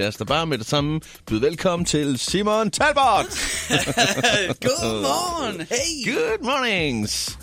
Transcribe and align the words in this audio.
lad 0.00 0.08
os 0.08 0.16
da 0.16 0.24
bare 0.24 0.46
med 0.46 0.58
det 0.58 0.66
samme 0.66 1.00
byde 1.26 1.42
velkommen 1.42 1.86
til 1.86 2.18
Simon 2.18 2.70
Talbot. 2.70 3.26
Godmorgen, 4.66 5.60
hey! 5.60 6.14
Good 6.14 6.44
mornings. 6.44 7.38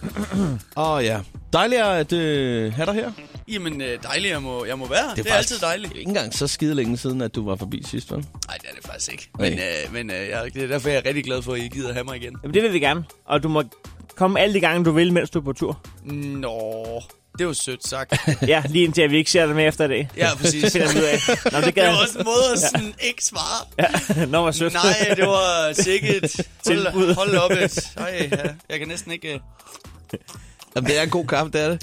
Åh 0.78 0.89
oh, 0.89 1.04
ja, 1.04 1.20
dejligt 1.54 1.81
at 1.81 2.13
uh, 2.13 2.73
have 2.73 2.85
dig 2.85 2.93
her. 2.93 3.12
Jamen, 3.47 3.81
øh, 3.81 4.04
dejligt, 4.04 4.31
jeg 4.31 4.41
må, 4.41 4.65
jeg 4.65 4.78
må 4.78 4.88
være. 4.88 5.04
Det 5.04 5.09
er, 5.09 5.15
det 5.15 5.25
er 5.25 5.33
faktisk 5.33 5.51
altid 5.54 5.67
dejligt. 5.67 5.96
Ikke 5.96 6.07
engang 6.07 6.33
så 6.33 6.47
skide 6.47 6.75
længe 6.75 6.97
siden, 6.97 7.21
at 7.21 7.35
du 7.35 7.46
var 7.46 7.55
forbi 7.55 7.83
sidst, 7.85 8.12
vel? 8.12 8.20
Nej, 8.20 8.58
det 8.62 8.70
er 8.70 8.76
det 8.76 8.86
faktisk 8.86 9.12
ikke. 9.12 9.30
Men, 9.39 9.54
øh, 9.54 9.94
men 9.94 10.12
øh, 10.12 10.30
jeg, 10.30 10.54
det 10.54 10.64
er 10.64 10.68
derfor, 10.68 10.89
jeg 10.89 10.98
er 10.98 11.05
rigtig 11.05 11.24
glad 11.24 11.42
for, 11.42 11.54
at 11.54 11.60
I 11.60 11.68
gider 11.68 11.94
have 11.94 12.04
mig 12.04 12.18
igen. 12.18 12.38
Jamen, 12.44 12.54
det 12.54 12.64
vil 12.64 12.74
vi 12.74 12.80
gerne. 12.80 13.04
Og 13.26 13.44
du 13.44 13.50
må 13.50 13.64
komme 14.16 14.39
alle 14.39 14.54
de 14.54 14.60
gange, 14.60 14.86
du 14.86 14.92
vil, 14.92 15.14
mens 15.14 15.30
du 15.30 15.39
er 15.39 15.44
på 15.44 15.54
tur. 15.54 15.86
Nå, 16.04 17.02
det 17.39 17.47
var 17.47 17.54
sødt 17.54 17.88
sagt. 17.88 18.13
Ja, 18.47 18.63
lige 18.69 18.85
indtil 18.85 19.01
at 19.01 19.11
vi 19.11 19.17
ikke 19.17 19.31
ser 19.31 19.45
dig 19.45 19.55
mere 19.55 19.65
efter 19.67 19.86
i 19.86 19.87
dag. 19.87 20.09
Ja, 20.17 20.29
præcis. 20.36 20.63
Finder 20.73 20.93
vi 20.93 20.99
ud 20.99 21.04
af. 21.04 21.17
Nå, 21.51 21.57
det 21.57 21.65
Det 21.65 21.75
gad 21.75 21.91
var 21.91 22.01
også 22.01 22.19
en 22.19 22.25
måde 22.25 22.51
at 22.54 22.59
sådan 22.59 22.93
ikke 22.99 23.23
svare. 23.25 23.65
Ja, 23.79 24.25
nå, 24.31 24.41
hvor 24.41 24.51
sødt. 24.51 24.73
Nej, 24.73 25.14
det 25.15 25.25
var 25.28 25.73
sikkert. 25.73 26.47
Hold, 26.93 27.15
hold 27.15 27.36
op 27.36 27.51
et. 27.51 27.79
Ej, 27.97 28.29
ja. 28.31 28.37
Jeg 28.69 28.79
kan 28.79 28.87
næsten 28.87 29.11
ikke... 29.11 29.33
øh, 29.33 29.39
Jamen, 30.75 30.89
det 30.89 30.97
er 31.00 31.04
en 31.04 31.09
god 31.09 31.25
kaffe, 31.25 31.51
det 31.51 31.61
er 31.61 31.69
det. 31.69 31.81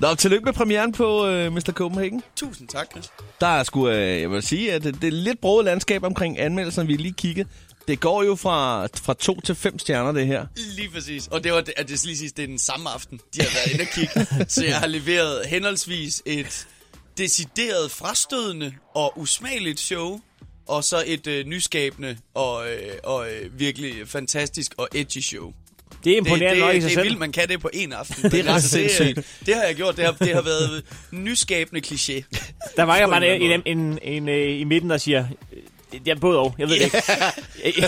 Nå, 0.00 0.14
tillykke 0.14 0.44
med 0.44 0.52
premieren 0.52 0.92
på 0.92 1.26
uh, 1.26 1.52
Mr. 1.52 1.72
Copenhagen. 1.72 2.22
Tusind 2.36 2.68
tak, 2.68 2.86
Chris. 2.90 3.04
Der 3.40 3.46
er 3.46 3.62
sgu, 3.62 3.88
øh, 3.88 4.20
jeg 4.20 4.30
vil 4.30 4.42
sige, 4.42 4.72
at 4.72 4.84
det, 4.84 4.94
det 5.02 5.08
er 5.08 5.12
lidt 5.12 5.40
broget 5.40 5.64
landskab 5.64 6.02
omkring 6.02 6.38
anmeldelserne, 6.40 6.88
vi 6.88 6.96
lige 6.96 7.14
kigget. 7.18 7.46
Det 7.88 8.00
går 8.00 8.22
jo 8.22 8.34
fra, 8.34 8.86
fra 8.86 9.14
to 9.14 9.40
til 9.40 9.54
fem 9.54 9.78
stjerner, 9.78 10.12
det 10.12 10.26
her. 10.26 10.46
Lige 10.56 10.90
præcis. 10.90 11.26
Og 11.26 11.44
det 11.44 11.52
var, 11.52 11.58
at 11.76 11.88
det 11.88 12.04
lige 12.04 12.16
siges, 12.16 12.32
det 12.32 12.42
er 12.42 12.46
den 12.46 12.58
samme 12.58 12.90
aften, 12.90 13.20
de 13.34 13.40
har 13.40 13.48
været 13.54 13.72
inde 13.72 13.82
og 13.82 13.88
kigge. 13.94 14.26
Så 14.54 14.64
jeg 14.64 14.76
har 14.76 14.86
leveret 14.86 15.46
henholdsvis 15.46 16.22
et 16.26 16.66
decideret 17.18 17.90
frastødende 17.90 18.72
og 18.94 19.18
usmageligt 19.18 19.80
show, 19.80 20.20
og 20.68 20.84
så 20.84 21.02
et 21.06 21.26
øh, 21.26 21.46
nyskabende 21.46 22.16
og, 22.34 22.70
øh, 22.70 22.92
og 23.04 23.32
øh, 23.32 23.58
virkelig 23.60 24.08
fantastisk 24.08 24.74
og 24.76 24.88
edgy 24.94 25.18
show. 25.20 25.52
Det 26.04 26.12
er 26.12 26.16
imponerende 26.16 26.60
det, 26.60 26.66
nok 26.66 26.70
i 26.70 26.74
det, 26.74 26.82
sig 26.82 26.90
det 26.90 26.96
er 26.96 27.00
selv. 27.00 27.04
vildt, 27.04 27.18
man 27.18 27.32
kan 27.32 27.48
det 27.48 27.60
på 27.60 27.70
en 27.72 27.92
aften. 27.92 28.30
Det 28.30 28.40
er 28.40 28.52
ret 28.52 28.62
det, 28.62 28.70
sindssygt. 28.70 29.26
det 29.46 29.54
har 29.54 29.62
jeg 29.62 29.74
gjort. 29.74 29.96
Det 29.96 30.04
har, 30.04 30.12
det 30.12 30.34
har 30.34 30.42
været 30.42 30.84
nyskabende 31.10 31.82
kliché. 31.86 32.22
Der 32.76 32.82
var 32.82 32.96
en 32.96 33.10
bare 33.10 33.36
en, 33.36 33.52
en, 33.52 33.62
en, 33.78 33.98
en, 34.02 34.28
øh, 34.28 34.60
i 34.60 34.64
midten, 34.64 34.90
der 34.90 34.98
siger... 34.98 35.26
Det 36.04 36.08
er 36.08 36.14
både 36.20 36.38
og, 36.38 36.54
jeg 36.58 36.68
ved 36.68 36.74
det 36.74 36.84
ikke. 36.84 36.96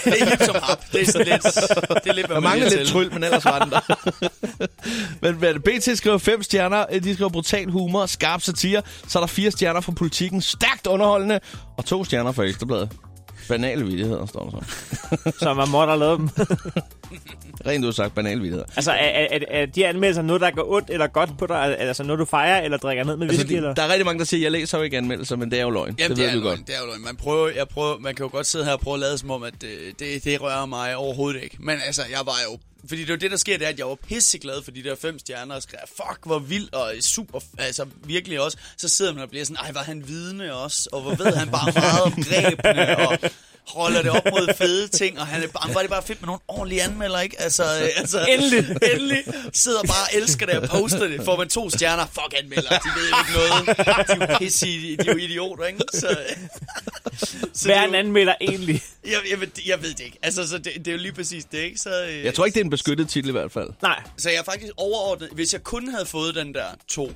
Det 0.04 0.20
er 0.22 0.30
hip 0.30 0.42
som 0.42 0.56
hap. 0.62 0.92
Det 0.92 1.00
er 1.02 1.06
så 1.06 1.18
lidt, 1.18 1.42
det 2.04 2.10
er 2.10 2.12
lidt, 2.12 2.28
Der 2.28 2.34
man 2.34 2.42
mangler 2.42 2.70
lidt 2.70 2.88
tryl, 2.88 3.12
men 3.12 3.24
ellers 3.24 3.44
var 3.44 3.58
den 3.58 3.70
der. 3.70 3.80
men, 5.22 5.40
men 5.40 5.60
BT 5.62 5.98
skriver 5.98 6.18
fem 6.18 6.42
stjerner. 6.42 6.84
øh, 6.92 7.04
De 7.04 7.14
skriver 7.14 7.30
brutal 7.30 7.70
humor, 7.70 8.06
skarp 8.06 8.42
satire. 8.42 8.82
Så 9.08 9.18
er 9.18 9.22
der 9.22 9.26
fire 9.26 9.50
stjerner 9.50 9.80
fra 9.80 9.92
politikken, 9.92 10.40
stærkt 10.42 10.86
underholdende. 10.86 11.40
Og 11.76 11.84
to 11.84 12.04
stjerner 12.04 12.32
fra 12.32 12.42
Ekstrabladet. 12.42 12.90
Banale 13.48 13.84
vidigheder, 13.84 14.26
står 14.26 14.50
der 14.50 14.60
så. 14.60 15.32
Så 15.38 15.54
man 15.54 15.68
måtte 15.68 15.90
have 15.90 15.98
lavet 16.00 16.18
dem. 16.18 16.28
Rent 17.66 17.84
ud 17.84 17.92
sagt, 17.92 18.14
banale 18.14 18.40
vidigheder. 18.40 18.64
Altså, 18.76 18.90
er, 18.92 19.26
er, 19.30 19.38
er, 19.48 19.66
de 19.66 19.86
anmeldelser 19.86 20.22
noget, 20.22 20.42
der 20.42 20.50
går 20.50 20.72
ondt 20.72 20.90
eller 20.90 21.06
godt 21.06 21.38
på 21.38 21.46
dig? 21.46 21.78
Altså 21.78 22.02
noget, 22.02 22.18
du 22.18 22.24
fejrer 22.24 22.60
eller 22.60 22.78
drikker 22.78 23.04
ned 23.04 23.16
med 23.16 23.26
Altså, 23.26 23.40
whisky? 23.40 23.52
de, 23.52 23.56
eller? 23.56 23.74
der 23.74 23.82
er 23.82 23.88
rigtig 23.88 24.06
mange, 24.06 24.18
der 24.18 24.24
siger, 24.24 24.40
at 24.40 24.42
jeg 24.42 24.52
læser 24.52 24.78
jo 24.78 24.84
ikke 24.84 24.96
anmeldelser, 24.96 25.36
men 25.36 25.50
det 25.50 25.58
er 25.58 25.62
jo 25.62 25.70
løgn. 25.70 25.94
Jamen, 25.98 26.16
det 26.16 26.18
ved 26.18 26.26
det, 26.26 26.32
vi 26.32 26.38
er 26.38 26.42
godt. 26.42 26.58
løgn, 26.58 26.66
det 26.66 26.74
er 26.74 26.80
jo 26.80 26.86
løgn. 26.86 27.04
Man, 27.04 27.16
prøver, 27.16 27.48
jeg 27.48 27.68
prøver, 27.68 27.98
man 27.98 28.14
kan 28.14 28.24
jo 28.24 28.30
godt 28.32 28.46
sidde 28.46 28.64
her 28.64 28.72
og 28.72 28.80
prøve 28.80 28.94
at 28.94 29.00
lade 29.00 29.18
som 29.18 29.30
om, 29.30 29.42
at 29.42 29.64
øh, 29.64 29.92
det, 29.98 30.24
det 30.24 30.40
rører 30.42 30.66
mig 30.66 30.96
overhovedet 30.96 31.42
ikke. 31.42 31.56
Men 31.60 31.76
altså, 31.86 32.02
jeg 32.10 32.20
var 32.24 32.36
jo... 32.50 32.58
Fordi 32.88 33.00
det 33.00 33.10
er 33.10 33.14
jo 33.14 33.18
det, 33.18 33.30
der 33.30 33.36
sker, 33.36 33.58
det 33.58 33.64
er, 33.64 33.68
at 33.68 33.78
jeg 33.78 33.86
var 33.86 33.94
pisseglad 34.08 34.62
for 34.64 34.70
de 34.70 34.84
der 34.84 34.94
fem 34.96 35.18
stjerner, 35.18 35.54
og 35.54 35.62
skrev, 35.62 35.80
fuck, 35.86 36.18
hvor 36.26 36.38
vildt, 36.38 36.74
og 36.74 36.92
super, 37.00 37.40
altså 37.58 37.86
virkelig 38.04 38.40
også. 38.40 38.58
Så 38.76 38.88
sidder 38.88 39.12
man 39.14 39.22
og 39.22 39.28
bliver 39.28 39.44
sådan, 39.44 39.56
ej, 39.56 39.72
var 39.72 39.82
han 39.82 40.08
vidne 40.08 40.54
også, 40.54 40.88
og 40.92 41.00
hvor 41.02 41.14
ved 41.14 41.34
han 41.36 41.48
bare 41.50 41.72
meget 41.74 42.02
om 42.02 42.12
grebene, 42.12 42.98
og 43.08 43.18
holder 43.68 44.02
det 44.02 44.10
op 44.10 44.22
mod 44.30 44.54
fede 44.56 44.88
ting, 44.88 45.20
og 45.20 45.26
han 45.26 45.42
er 45.42 45.46
bare, 45.46 45.74
var 45.74 45.80
det 45.80 45.90
bare 45.90 46.02
fedt 46.02 46.20
med 46.20 46.26
nogle 46.26 46.40
ordentlige 46.48 46.82
anmelder, 46.82 47.20
ikke? 47.20 47.40
Altså, 47.40 47.62
øh, 47.64 47.88
altså 47.96 48.26
Endelig. 48.28 48.58
endelig 48.92 49.24
sidder 49.52 49.82
bare 49.82 50.02
og 50.12 50.16
elsker 50.22 50.46
det 50.46 50.54
og 50.58 50.68
poster 50.68 51.08
det. 51.08 51.24
Får 51.24 51.36
man 51.36 51.48
to 51.48 51.70
stjerner, 51.70 52.06
fuck 52.06 52.34
anmelder, 52.42 52.78
de 52.78 52.88
ved 52.96 53.06
ikke 53.06 53.32
noget. 53.34 53.76
De 54.08 54.24
er 54.24 54.32
jo 54.32 54.38
pisse, 54.38 54.66
de 54.66 55.08
er 55.08 55.12
jo 55.12 55.18
idioter, 55.18 55.64
ikke? 55.64 55.80
Så, 55.94 56.18
så 57.54 57.68
Hvad 57.68 57.76
er 57.76 57.82
en 57.82 57.94
anmelder 57.94 58.34
egentlig? 58.40 58.82
jeg, 59.04 59.18
jeg, 59.30 59.40
ved, 59.40 59.48
jeg 59.66 59.82
ved 59.82 59.90
det 59.90 60.00
ikke. 60.00 60.18
Altså, 60.22 60.48
så 60.48 60.58
det, 60.58 60.72
det 60.76 60.88
er 60.88 60.92
jo 60.92 60.98
lige 60.98 61.12
præcis 61.12 61.44
det, 61.44 61.58
ikke? 61.58 61.78
Så, 61.78 62.04
øh, 62.04 62.24
Jeg 62.24 62.34
tror 62.34 62.44
ikke, 62.44 62.54
det 62.54 62.60
er 62.60 62.64
en 62.64 62.70
beskyttet 62.70 63.08
titel 63.08 63.28
i 63.28 63.32
hvert 63.32 63.52
fald. 63.52 63.68
Nej. 63.82 64.02
Så 64.18 64.30
jeg 64.30 64.38
er 64.38 64.44
faktisk 64.44 64.72
overordnet... 64.76 65.28
Hvis 65.32 65.52
jeg 65.52 65.62
kun 65.64 65.88
havde 65.88 66.06
fået 66.06 66.34
den 66.34 66.54
der 66.54 66.64
to, 66.88 67.12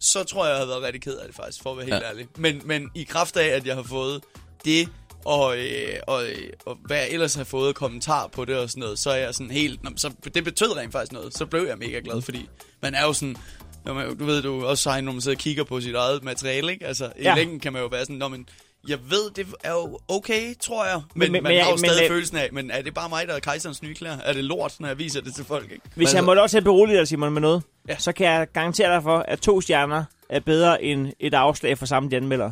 så 0.00 0.24
tror 0.24 0.44
jeg, 0.44 0.50
jeg 0.50 0.56
havde 0.58 0.68
været 0.68 0.82
rigtig 0.82 1.02
ked 1.02 1.14
af 1.16 1.26
det 1.26 1.36
faktisk, 1.36 1.62
for 1.62 1.70
at 1.70 1.76
være 1.76 1.86
helt 1.86 1.96
ja. 2.02 2.08
ærlig. 2.08 2.26
Men, 2.36 2.62
men 2.64 2.90
i 2.94 3.02
kraft 3.02 3.36
af, 3.36 3.46
at 3.46 3.66
jeg 3.66 3.74
har 3.74 3.82
fået 3.82 4.22
det, 4.64 4.88
og, 5.24 5.58
øh, 5.58 5.94
og, 6.06 6.24
øh, 6.26 6.50
og 6.66 6.78
hvad 6.86 6.96
jeg 6.96 7.08
ellers 7.10 7.34
har 7.34 7.44
fået 7.44 7.74
kommentar 7.74 8.26
på 8.26 8.44
det 8.44 8.56
og 8.56 8.70
sådan 8.70 8.80
noget, 8.80 8.98
så 8.98 9.10
er 9.10 9.16
jeg 9.16 9.34
sådan 9.34 9.50
helt... 9.50 9.84
Nå, 9.84 9.90
så, 9.96 10.10
det 10.34 10.44
betød 10.44 10.76
rent 10.76 10.92
faktisk 10.92 11.12
noget. 11.12 11.34
Så 11.36 11.46
blev 11.46 11.66
jeg 11.66 11.78
mega 11.78 12.00
glad, 12.04 12.22
fordi 12.22 12.48
man 12.82 12.94
er 12.94 13.02
jo 13.04 13.12
sådan... 13.12 13.36
Når 13.84 13.94
man, 13.94 14.18
du 14.18 14.24
ved, 14.24 14.42
du 14.42 14.66
også 14.66 14.82
sej, 14.82 15.00
når 15.00 15.12
man 15.12 15.20
sidder 15.20 15.36
og 15.36 15.40
kigger 15.40 15.64
på 15.64 15.80
sit 15.80 15.94
eget 15.94 16.24
materiale, 16.24 16.72
ikke? 16.72 16.86
Altså, 16.86 17.04
i 17.18 17.22
Ja. 17.22 17.34
længden 17.34 17.60
kan 17.60 17.72
man 17.72 17.82
jo 17.82 17.88
være 17.88 18.00
sådan, 18.00 18.16
Nå, 18.16 18.28
men 18.28 18.48
jeg 18.88 18.98
ved, 19.10 19.30
det 19.36 19.46
er 19.64 19.72
jo 19.72 19.98
okay, 20.08 20.54
tror 20.60 20.84
jeg. 20.86 20.94
Men, 20.94 21.02
Men- 21.14 21.32
men, 21.32 21.42
man 21.42 21.52
men 21.52 21.60
har 21.62 21.70
jo 21.70 21.76
men- 21.76 21.78
stadig 21.78 22.02
men- 22.02 22.08
følelsen 22.08 22.36
af, 22.36 22.48
men 22.52 22.70
er 22.70 22.82
det 22.82 22.94
bare 22.94 23.08
mig, 23.08 23.28
der 23.28 23.34
er 23.34 23.38
kejserens 23.40 23.82
nye 23.82 23.94
klæder? 23.94 24.18
Er 24.24 24.32
det 24.32 24.44
lort, 24.44 24.76
når 24.80 24.88
jeg 24.88 24.98
viser 24.98 25.20
det 25.20 25.34
til 25.34 25.44
folk, 25.44 25.64
ikke? 25.64 25.84
Hvis 25.94 26.04
jeg 26.06 26.14
altså- 26.14 26.22
må 26.26 26.34
lov 26.34 26.48
til 26.48 26.56
at 26.56 26.64
berolige 26.64 26.98
dig, 26.98 27.08
Simon, 27.08 27.32
med 27.32 27.40
noget, 27.40 27.62
Ja. 27.88 27.96
så 27.98 28.12
kan 28.12 28.26
jeg 28.26 28.46
garantere 28.54 28.94
dig 28.94 29.02
for, 29.02 29.18
at 29.18 29.40
to 29.40 29.60
stjerner 29.60 30.04
er 30.30 30.40
bedre 30.40 30.82
end 30.84 31.12
et 31.20 31.34
afslag 31.34 31.78
for 31.78 31.86
samme 31.86 32.16
anmelder. 32.16 32.50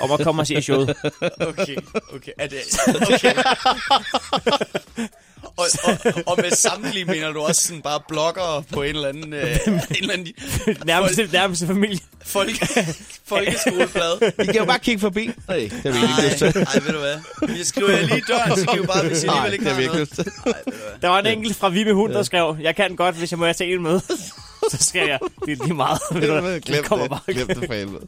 Om 0.00 0.12
at 0.12 0.20
komme 0.20 0.42
og 0.42 0.46
se 0.46 0.62
showet. 0.62 0.94
Okay, 1.40 1.76
okay. 2.14 2.32
Er 2.38 2.46
det, 2.46 2.58
okay. 3.14 3.34
og, 5.56 5.66
og, 5.84 5.98
og 6.26 6.38
med 6.42 6.50
samtlige 6.50 7.04
mener 7.04 7.32
du 7.32 7.40
også 7.40 7.66
sådan 7.66 7.82
bare 7.82 8.00
blogger 8.08 8.62
på 8.72 8.82
en 8.82 8.94
eller 8.94 9.08
anden, 9.08 9.32
øh, 9.32 9.58
en 9.66 9.80
eller 9.90 10.12
anden 10.12 10.32
Nærmest, 10.84 11.20
nærmest 11.32 11.66
familie. 11.66 11.98
folke, 12.24 12.66
folkeskoleplade. 13.26 14.18
I 14.42 14.44
kan 14.44 14.54
jo 14.56 14.64
bare 14.64 14.78
kigge 14.78 15.00
forbi. 15.00 15.30
Nej, 15.48 15.70
det 15.82 15.94
har 15.94 16.00
vi 16.00 16.12
ikke 16.12 16.28
lyst 16.30 16.38
til. 16.38 16.52
Nej, 16.54 16.72
ej, 16.74 16.80
ved 16.84 16.92
du 16.92 16.98
hvad? 16.98 17.18
Jeg 17.56 17.66
skriver 17.66 17.90
jeg 17.90 18.04
lige 18.04 18.18
i 18.18 18.22
døren, 18.28 18.56
så 18.58 18.64
kan 18.66 18.74
I 18.74 18.76
jo 18.76 18.86
bare, 18.86 19.02
hvis 19.06 19.22
I 19.22 19.26
alligevel 19.26 19.52
ikke 19.52 19.64
har 19.64 19.80
vi 19.80 19.86
noget. 19.86 20.00
lyst 20.00 20.14
til. 20.14 20.24
Hvad? 20.42 20.54
Der 21.02 21.08
var 21.08 21.18
en 21.18 21.26
enkelt 21.26 21.56
fra 21.56 21.68
Vibe 21.68 21.92
Hund, 21.92 22.12
der 22.12 22.22
skrev, 22.22 22.56
jeg 22.62 22.76
kan 22.76 22.96
godt, 22.96 23.14
hvis 23.16 23.30
jeg 23.30 23.38
må 23.38 23.44
have 23.44 23.54
til 23.54 23.72
en 23.74 23.82
med. 23.82 24.00
Så 24.70 24.76
skal 24.80 25.08
jeg. 25.08 25.18
Det 25.46 25.60
er 25.60 25.64
lige 25.64 25.74
meget. 25.74 26.00
Ved 26.12 26.60
du 26.60 26.82
kommer 26.82 27.04
det. 27.06 27.10
bare. 27.10 27.34
Glem 27.34 27.46
det 27.46 27.56
for 27.66 27.74
helvede. 27.74 28.06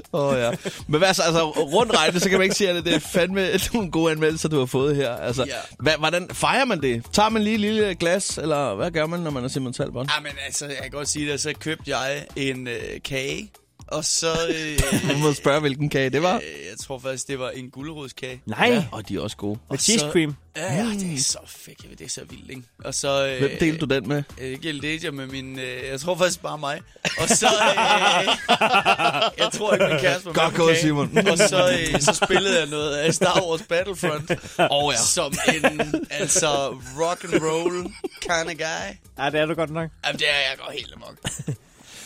Åh 0.12 0.26
oh, 0.26 0.38
ja. 0.38 0.50
Men 0.88 0.98
hvad 0.98 1.14
så, 1.14 1.22
altså 1.22 1.50
rundt 1.50 1.96
regnet, 1.98 2.22
så 2.22 2.28
kan 2.30 2.38
man 2.38 2.44
ikke 2.44 2.54
sige, 2.56 2.70
at 2.70 2.84
det 2.84 2.94
er 2.94 2.98
fandme 2.98 3.48
nogle 3.74 3.90
gode 3.90 4.12
anmeldelser, 4.12 4.48
du 4.48 4.58
har 4.58 4.66
fået 4.66 4.96
her. 4.96 5.16
Altså, 5.16 5.44
Ja. 5.44 5.52
hvad, 5.78 5.92
hvordan 5.98 6.28
fejrer 6.32 6.64
man 6.64 6.82
det? 6.82 7.02
Tager 7.12 7.28
man 7.28 7.42
lige 7.42 7.54
et 7.54 7.60
lille 7.60 7.94
glas, 7.94 8.38
eller 8.38 8.74
hvad 8.74 8.90
gør 8.90 9.06
man, 9.06 9.20
når 9.20 9.30
man 9.30 9.44
er 9.44 9.48
Simon 9.48 9.72
Talbot? 9.72 10.06
Ah, 10.16 10.22
men 10.22 10.32
altså, 10.46 10.66
jeg 10.66 10.76
kan 10.82 10.90
godt 10.90 11.08
sige 11.08 11.32
det, 11.32 11.40
så 11.40 11.52
købte 11.60 11.96
jeg 11.96 12.26
en 12.36 12.68
øh, 12.68 12.80
kage, 13.04 13.50
og 13.92 14.04
så... 14.04 14.32
Øh, 14.48 14.78
Du 15.12 15.16
må 15.18 15.32
spørge, 15.32 15.60
hvilken 15.60 15.88
kage 15.88 16.10
det 16.10 16.22
var. 16.22 16.34
øh, 16.36 16.42
jeg 16.70 16.78
tror 16.80 16.98
faktisk, 16.98 17.28
det 17.28 17.38
var 17.38 17.50
en 17.50 17.70
gulerodskage. 17.70 18.42
Nej, 18.46 18.68
Ja, 18.72 18.84
og 18.92 19.08
de 19.08 19.16
er 19.16 19.20
også 19.20 19.36
gode. 19.36 19.58
med 19.70 19.78
Og 19.78 19.82
cheese 19.82 20.00
så- 20.00 20.10
cream. 20.12 20.34
Ja, 20.56 20.74
ja, 20.74 20.84
det 20.84 21.14
er 21.14 21.18
så 21.18 21.38
fedt, 21.46 21.98
det 21.98 22.04
er 22.04 22.08
så 22.08 22.20
vildt, 22.30 22.50
ikke? 22.50 22.62
Og 22.84 22.94
så... 22.94 23.26
Øh, 23.26 23.38
Hvem 23.38 23.50
delte 23.60 23.78
du 23.86 23.94
den 23.94 24.08
med? 24.08 24.22
Øh, 24.40 24.46
ikke 24.48 24.72
delte 24.80 25.06
jeg 25.06 25.14
med 25.14 25.26
min... 25.26 25.58
Øh, 25.58 25.88
jeg 25.90 26.00
tror 26.00 26.16
faktisk 26.16 26.42
bare 26.42 26.58
mig. 26.58 26.80
Og 27.18 27.28
så... 27.28 27.46
Øh, 27.46 28.26
jeg 29.42 29.48
tror 29.52 29.72
ikke, 29.74 29.86
min 29.88 29.98
kæreste 30.00 30.26
var 30.26 30.32
Godt 30.32 30.54
gået. 30.54 30.76
Simon. 30.78 31.18
Og 31.18 31.38
så, 31.38 31.78
øh, 31.94 32.00
så 32.00 32.20
spillede 32.24 32.58
jeg 32.60 32.68
noget 32.68 32.96
af 32.96 33.14
Star 33.14 33.42
Wars 33.48 33.62
Battlefront. 33.68 34.30
Åh, 34.70 34.92
ja. 34.92 34.98
Som 34.98 35.32
en, 35.54 36.06
altså, 36.10 36.68
rock 37.00 37.24
and 37.24 37.42
roll 37.42 37.82
kind 38.22 38.46
of 38.50 38.56
guy. 38.56 38.96
Ja, 39.24 39.30
det 39.30 39.40
er 39.40 39.46
du 39.46 39.54
godt 39.54 39.70
nok. 39.70 39.90
Jamen, 40.06 40.18
det 40.18 40.28
er 40.28 40.34
jeg 40.50 40.58
går 40.58 40.72
helt 40.72 40.92
amok. 40.96 41.16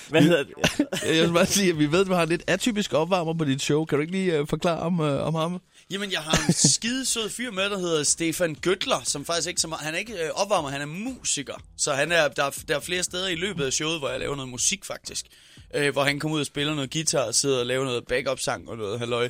Hvad 0.09 0.23
hedder 0.23 0.45
det? 0.45 0.55
Jeg 1.17 1.23
vil 1.27 1.33
bare 1.33 1.47
sige, 1.47 1.71
at 1.71 1.79
vi 1.79 1.93
ved, 1.93 2.01
at 2.01 2.07
du 2.07 2.13
har 2.13 2.23
en 2.23 2.29
lidt 2.29 2.43
atypisk 2.47 2.93
opvarmer 2.93 3.35
på 3.35 3.45
dit 3.45 3.63
show. 3.63 3.85
Kan 3.85 3.99
du 3.99 4.01
ikke 4.03 4.13
lige 4.13 4.41
uh, 4.43 4.49
forklare 4.49 4.79
om, 4.81 5.01
uh, 5.01 5.07
om 5.07 5.35
ham? 5.35 5.61
Jamen, 5.91 6.13
jeg 6.13 6.21
har 6.21 6.47
en 6.49 6.53
skide 6.55 7.07
sød 7.07 7.31
fyr 7.31 7.51
med, 7.51 7.63
der 7.71 7.79
hedder 7.79 8.03
Stefan 8.03 8.55
Gøtler, 8.55 9.01
som 9.05 9.25
faktisk 9.25 9.49
ikke 9.49 9.61
så 9.61 9.69
meget... 9.69 9.85
Han 9.85 9.95
er 9.95 9.99
ikke 9.99 10.13
øh, 10.25 10.31
opvarmer, 10.35 10.69
han 10.69 10.81
er 10.81 10.87
musiker. 10.87 11.55
Så 11.77 11.93
han 11.93 12.13
er, 12.13 12.29
der, 12.29 12.45
er- 12.45 12.63
der 12.69 12.77
er 12.77 12.81
flere 12.81 13.03
steder 13.03 13.29
i 13.29 13.35
løbet 13.35 13.65
af 13.65 13.73
showet, 13.73 13.99
hvor 13.99 14.09
jeg 14.09 14.21
laver 14.21 14.37
noget 14.37 14.51
musik, 14.51 14.85
faktisk. 14.85 15.27
Øh, 15.75 15.93
hvor 15.93 16.05
han 16.05 16.21
kommer 16.21 16.35
ud 16.35 16.41
og 16.41 16.47
spiller 16.47 16.75
noget 16.75 16.93
guitar 16.93 17.21
og 17.23 17.35
sidder 17.35 17.59
og 17.61 17.67
laver 17.67 17.85
noget 17.85 18.05
backup-sang 18.07 18.69
og 18.69 18.77
noget 18.77 18.99
halløj. 18.99 19.29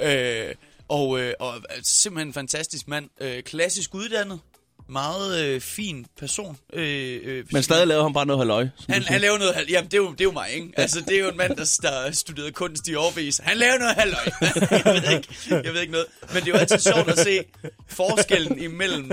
Øh, 0.00 0.54
og, 0.88 1.20
øh, 1.20 1.32
og 1.40 1.54
er 1.68 1.74
simpelthen 1.82 2.28
en 2.28 2.34
fantastisk 2.34 2.88
mand. 2.88 3.08
Øh, 3.20 3.42
klassisk 3.42 3.94
uddannet. 3.94 4.40
Meget 4.88 5.44
øh, 5.44 5.60
fin 5.60 6.06
person. 6.18 6.58
Øh, 6.72 7.20
øh, 7.24 7.44
Men 7.52 7.62
stadig 7.62 7.86
laver 7.86 8.02
han 8.02 8.12
bare 8.12 8.26
noget 8.26 8.40
halløj. 8.40 8.68
som 8.76 8.92
Han, 8.92 9.02
han 9.02 9.20
laver 9.20 9.38
noget 9.38 9.54
halv... 9.54 9.70
Jamen, 9.70 9.90
det 9.90 9.94
er, 9.94 10.02
jo, 10.02 10.12
det 10.12 10.20
er 10.20 10.24
jo 10.24 10.32
mig, 10.32 10.50
ikke? 10.54 10.68
Altså, 10.76 11.00
det 11.00 11.16
er 11.16 11.20
jo 11.20 11.28
en 11.28 11.36
mand, 11.36 11.56
der, 11.56 11.78
der 11.82 12.10
studerede 12.12 12.52
kunst 12.52 12.88
i 12.88 12.94
overvis. 12.94 13.40
Han 13.44 13.56
laver 13.56 13.78
noget 13.78 13.94
halvøj. 13.94 14.20
jeg, 14.94 15.02
ved 15.02 15.16
ikke, 15.16 15.28
jeg 15.64 15.74
ved 15.74 15.80
ikke 15.80 15.92
noget. 15.92 16.06
Men 16.32 16.36
det 16.42 16.48
er 16.48 16.52
jo 16.52 16.58
altid 16.58 16.78
sjovt 16.78 17.10
at 17.10 17.18
se 17.18 17.44
forskellen 17.88 18.58
imellem... 18.58 19.10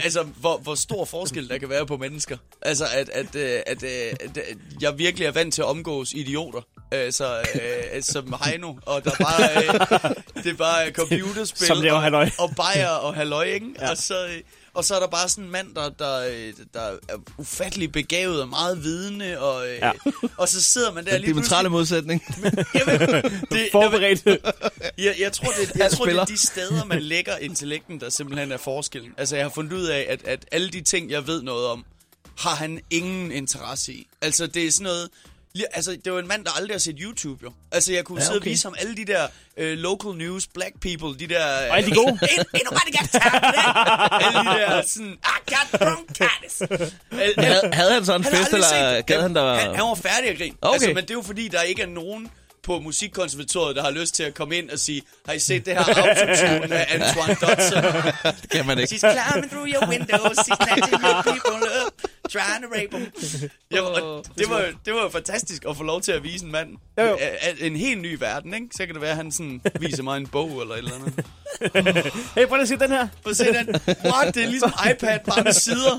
Altså, 0.00 0.22
hvor, 0.22 0.58
hvor 0.58 0.74
stor 0.74 1.04
forskel 1.04 1.48
der 1.48 1.58
kan 1.58 1.68
være 1.68 1.86
på 1.86 1.96
mennesker. 1.96 2.36
Altså, 2.62 2.84
at, 2.94 3.08
at, 3.08 3.34
øh, 3.34 3.60
at, 3.66 3.82
at, 3.82 4.38
at 4.38 4.56
jeg 4.80 4.98
virkelig 4.98 5.26
er 5.26 5.32
vant 5.32 5.54
til 5.54 5.62
at 5.62 5.66
omgås 5.68 6.12
idioter. 6.12 6.60
Altså, 6.90 7.38
øh, 7.54 8.02
som 8.02 8.34
Heino, 8.44 8.74
og 8.86 9.04
der 9.04 9.10
bare, 9.20 9.56
øh, 9.56 10.44
det 10.44 10.50
er 10.52 10.56
bare 10.56 10.90
computerspil 10.90 11.66
Som 11.66 11.78
og, 11.78 12.02
halløj. 12.02 12.30
og 12.38 12.52
bajer 12.56 12.88
og 12.88 13.14
halløj, 13.14 13.44
ikke? 13.44 13.66
Ja. 13.80 13.90
Og, 13.90 13.96
så, 13.96 14.26
øh, 14.26 14.40
og 14.74 14.84
så 14.84 14.94
er 14.96 15.00
der 15.00 15.06
bare 15.06 15.28
sådan 15.28 15.44
en 15.44 15.50
mand, 15.50 15.74
der, 15.74 15.88
der, 15.88 16.18
øh, 16.30 16.52
der 16.74 16.80
er 16.80 17.16
ufattelig 17.38 17.92
begavet 17.92 18.42
og 18.42 18.48
meget 18.48 18.82
vidende, 18.82 19.38
og, 19.40 19.68
øh, 19.68 19.74
Ja. 19.82 19.92
og 20.36 20.48
så 20.48 20.62
sidder 20.62 20.92
man 20.92 21.04
der 21.04 21.10
Den 21.12 21.20
lige 21.20 21.32
diametrale 21.32 21.68
modsætning. 21.68 22.22
Jamen, 22.78 23.00
det, 23.52 23.68
Forberedt. 23.72 24.24
jeg, 24.98 25.14
jeg 25.20 25.32
tror, 25.32 25.48
det, 25.60 25.74
jeg 25.74 25.84
Han 25.84 25.90
tror, 25.92 26.04
det 26.04 26.10
spiller. 26.10 26.22
er 26.22 26.26
de 26.26 26.38
steder, 26.38 26.84
man 26.84 27.02
lægger 27.02 27.36
intellekten, 27.36 28.00
der 28.00 28.08
simpelthen 28.10 28.52
er 28.52 28.56
forskellen. 28.56 29.12
Altså, 29.18 29.36
jeg 29.36 29.44
har 29.44 29.50
fundet 29.50 29.72
ud 29.72 29.84
af, 29.86 30.06
at, 30.08 30.24
at 30.24 30.44
alle 30.52 30.70
de 30.70 30.80
ting, 30.80 31.10
jeg 31.10 31.26
ved 31.26 31.42
noget 31.42 31.66
om, 31.66 31.84
har 32.38 32.54
han 32.54 32.80
ingen 32.90 33.32
interesse 33.32 33.92
i. 33.92 34.06
Altså, 34.22 34.46
det 34.46 34.66
er 34.66 34.70
sådan 34.70 34.84
noget... 34.84 35.08
Altså, 35.72 35.96
det 36.04 36.12
var 36.12 36.18
en 36.18 36.28
mand, 36.28 36.44
der 36.44 36.50
aldrig 36.56 36.74
har 36.74 36.78
set 36.78 36.96
YouTube, 37.00 37.44
jo. 37.44 37.52
Altså, 37.72 37.92
jeg 37.92 38.04
kunne 38.04 38.20
ja, 38.20 38.24
sidde 38.24 38.36
okay. 38.36 38.46
og 38.46 38.50
vise 38.50 38.66
ham 38.66 38.74
alle 38.78 38.96
de 38.96 39.04
der 39.04 39.26
øh, 39.56 39.78
local 39.78 40.10
news, 40.10 40.46
black 40.46 40.80
people, 40.80 41.18
de 41.18 41.34
der... 41.34 41.44
Og 41.44 41.76
alle 41.76 41.90
de 41.90 41.94
gode. 41.96 42.18
Nobody 42.64 42.92
got 42.98 43.08
time 43.10 43.46
alle 44.24 44.38
de 44.38 44.58
der 44.58 44.82
sådan, 44.86 45.12
I 45.12 45.52
got 45.54 45.80
bronchitis. 45.80 46.62
Havde, 47.12 47.70
havde 47.72 47.92
han 47.92 48.04
sådan 48.04 48.20
en 48.20 48.24
fest, 48.24 48.52
eller 48.52 48.94
det. 48.96 49.06
gad 49.06 49.22
han 49.22 49.34
der... 49.34 49.54
Han, 49.54 49.74
han 49.74 49.84
var 49.84 49.94
færdig 49.94 50.30
at 50.30 50.36
grine. 50.38 50.56
Okay. 50.62 50.74
Altså, 50.74 50.88
men 50.88 50.96
det 50.96 51.10
er 51.10 51.14
jo 51.14 51.22
fordi, 51.22 51.48
der 51.48 51.62
ikke 51.62 51.82
er 51.82 51.86
nogen 51.86 52.30
på 52.66 52.80
musikkonservatoriet, 52.80 53.76
der 53.76 53.82
har 53.82 53.90
lyst 53.90 54.14
til 54.14 54.22
at 54.22 54.34
komme 54.34 54.56
ind 54.56 54.70
og 54.70 54.78
sige, 54.78 55.02
har 55.26 55.32
I 55.32 55.38
set 55.38 55.66
det 55.66 55.74
her 55.74 55.84
autotune 55.84 56.76
af 56.76 56.86
Antoine 56.94 57.34
Dodson? 57.34 57.82
Det 58.42 58.50
kan 58.50 58.66
man 58.66 58.78
ikke. 58.78 58.94
She's 58.94 58.98
climbing 58.98 59.50
through 59.50 59.68
your 59.74 59.88
windows, 59.88 60.38
she's 60.38 60.56
snatching 60.64 61.02
your 61.02 61.22
people 61.22 61.68
up, 61.86 61.92
trying 62.28 62.62
to 62.62 62.68
rape 62.74 62.88
them. 62.96 63.06
Ja, 63.72 63.80
og 63.80 64.24
det, 64.38 64.50
var, 64.50 64.64
det 64.84 64.94
var 64.94 65.08
fantastisk 65.08 65.64
at 65.68 65.76
få 65.76 65.82
lov 65.82 66.00
til 66.00 66.12
at 66.12 66.22
vise 66.24 66.44
en 66.44 66.52
mand 66.52 66.68
Jo, 66.98 67.04
jo. 67.04 67.18
en 67.60 67.76
helt 67.76 68.00
ny 68.02 68.16
verden, 68.20 68.54
ikke? 68.54 68.66
Så 68.72 68.86
kan 68.86 68.94
det 68.94 69.02
være, 69.02 69.10
at 69.10 69.16
han 69.16 69.32
sådan 69.32 69.60
viser 69.80 70.02
mig 70.02 70.16
en 70.16 70.26
bog 70.26 70.60
eller 70.62 70.74
et 70.74 70.78
eller 70.78 70.94
andet. 70.94 71.24
Hey, 72.36 72.46
prøv 72.46 72.60
at 72.60 72.68
se 72.68 72.76
den 72.76 72.90
her. 72.90 73.08
Prøv 73.22 73.30
at 73.30 73.36
se 73.36 73.44
den. 73.44 73.68
What? 74.12 74.34
Det 74.34 74.42
er 74.44 74.46
ligesom 74.48 74.72
iPad, 74.90 75.18
bare 75.28 75.44
med 75.44 75.52
sider. 75.52 75.96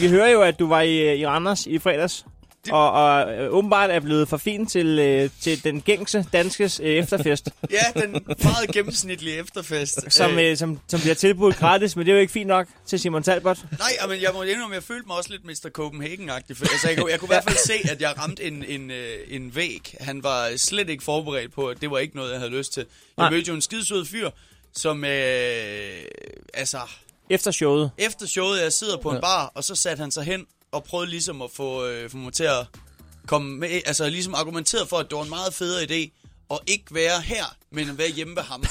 Vi 0.00 0.08
hører 0.08 0.28
jo, 0.28 0.42
at 0.42 0.58
du 0.58 0.68
var 0.68 0.80
i, 0.80 1.16
i 1.20 1.26
Randers 1.26 1.66
i 1.66 1.78
fredags. 1.78 2.24
Og, 2.70 2.92
og 2.92 3.32
øh, 3.34 3.52
åbenbart 3.52 3.90
er 3.90 4.00
blevet 4.00 4.28
for 4.28 4.36
fin 4.36 4.66
til, 4.66 4.98
øh, 4.98 5.30
til 5.40 5.64
den 5.64 5.80
gængse 5.80 6.26
danskes 6.32 6.80
øh, 6.80 6.86
efterfest, 6.86 7.48
Ja, 7.70 8.00
den 8.00 8.10
meget 8.42 8.68
gennemsnitlige 8.72 9.36
efterfest. 9.36 10.12
som, 10.12 10.38
Øh, 10.38 10.50
øh, 10.50 10.56
som, 10.56 10.80
som 10.88 11.00
bliver 11.00 11.14
tilbudt 11.14 11.56
gratis, 11.56 11.96
men 11.96 12.06
det 12.06 12.12
er 12.12 12.16
jo 12.16 12.20
ikke 12.20 12.32
fint 12.32 12.48
nok 12.48 12.66
til 12.86 13.00
Simon 13.00 13.22
Talbot. 13.22 13.58
Nej, 13.78 14.06
men 14.08 14.22
jeg 14.22 14.30
må 14.34 14.42
indrømme, 14.42 14.74
jeg 14.74 14.82
følte 14.82 15.06
mig 15.06 15.16
også 15.16 15.30
lidt 15.30 15.44
Mr. 15.44 15.68
Copenhagen-agtig. 15.78 16.56
For, 16.56 16.64
altså, 16.72 16.88
jeg, 16.88 16.98
kunne, 16.98 17.10
jeg 17.10 17.20
kunne 17.20 17.26
i 17.26 17.34
hvert 17.34 17.44
fald 17.44 17.56
se, 17.66 17.90
at 17.90 18.00
jeg 18.00 18.18
ramte 18.18 18.42
en, 18.44 18.64
en, 18.68 18.90
øh, 18.90 19.16
en 19.28 19.54
væg. 19.56 19.94
Han 20.00 20.22
var 20.22 20.56
slet 20.56 20.88
ikke 20.88 21.04
forberedt 21.04 21.52
på, 21.52 21.66
at 21.66 21.80
det 21.80 21.90
var 21.90 21.98
ikke 21.98 22.16
noget, 22.16 22.30
jeg 22.30 22.38
havde 22.40 22.52
lyst 22.52 22.72
til. 22.72 22.86
Jeg 23.18 23.30
mødte 23.32 23.48
jo 23.48 23.54
en 23.54 23.62
skidesød 23.62 24.04
fyr, 24.04 24.30
som... 24.72 25.04
Øh, 25.04 25.10
altså, 26.54 26.78
Efter 27.30 27.50
showet. 27.50 27.90
efter 27.98 28.26
showet, 28.26 28.62
jeg 28.62 28.72
sidder 28.72 28.96
på 28.96 29.10
en 29.10 29.20
bar, 29.20 29.52
og 29.54 29.64
så 29.64 29.74
satte 29.74 30.00
han 30.00 30.10
sig 30.10 30.24
hen 30.24 30.46
og 30.72 30.84
prøvede 30.84 31.10
ligesom 31.10 31.42
at 31.42 31.50
få, 31.50 31.86
øh, 31.86 32.10
få 32.10 32.16
mig 32.16 32.32
til 32.32 32.44
at 32.44 32.66
komme 33.26 33.56
med, 33.56 33.68
altså 33.68 34.08
ligesom 34.08 34.34
argumenteret 34.34 34.88
for, 34.88 34.98
at 34.98 35.10
det 35.10 35.16
var 35.16 35.22
en 35.22 35.30
meget 35.30 35.54
federe 35.54 35.82
idé 35.84 36.10
at 36.50 36.58
ikke 36.66 36.94
være 36.94 37.20
her, 37.20 37.44
men 37.70 37.88
at 37.88 37.98
være 37.98 38.08
hjemme 38.08 38.36
ved 38.36 38.42
ham 38.42 38.64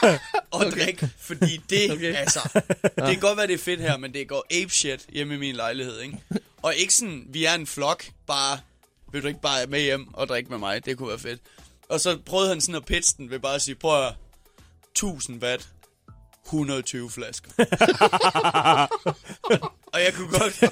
og 0.50 0.64
drikke, 0.64 1.10
fordi 1.18 1.60
det, 1.70 1.92
okay. 1.92 2.14
altså, 2.14 2.40
det 2.82 3.06
kan 3.06 3.20
godt 3.20 3.36
være, 3.36 3.46
det 3.46 3.54
er 3.54 3.58
fedt 3.58 3.80
her, 3.80 3.96
men 3.96 4.14
det 4.14 4.28
går 4.28 4.46
ape 4.62 4.72
shit 4.72 5.06
hjemme 5.08 5.34
i 5.34 5.38
min 5.38 5.56
lejlighed, 5.56 6.00
ikke? 6.00 6.18
Og 6.62 6.74
ikke 6.74 6.94
sådan, 6.94 7.24
vi 7.28 7.44
er 7.44 7.54
en 7.54 7.66
flok, 7.66 8.04
bare, 8.26 8.58
vil 9.12 9.22
du 9.22 9.28
ikke 9.28 9.40
bare 9.40 9.66
med 9.66 9.80
hjem 9.80 10.14
og 10.14 10.28
drikke 10.28 10.50
med 10.50 10.58
mig, 10.58 10.84
det 10.84 10.98
kunne 10.98 11.08
være 11.08 11.18
fedt. 11.18 11.40
Og 11.88 12.00
så 12.00 12.18
prøvede 12.26 12.48
han 12.48 12.60
sådan 12.60 12.74
at 12.74 12.84
pitche 12.84 13.14
den 13.18 13.30
ved 13.30 13.38
bare 13.38 13.54
at 13.54 13.62
sige, 13.62 13.74
prøv 13.74 13.96
at 13.96 14.02
høre, 14.02 14.14
1000 14.90 15.42
watt, 15.42 15.68
120 16.46 17.10
flasker. 17.10 17.50
Og 19.92 20.00
jeg 20.02 20.12
kunne 20.14 20.28
godt... 20.28 20.64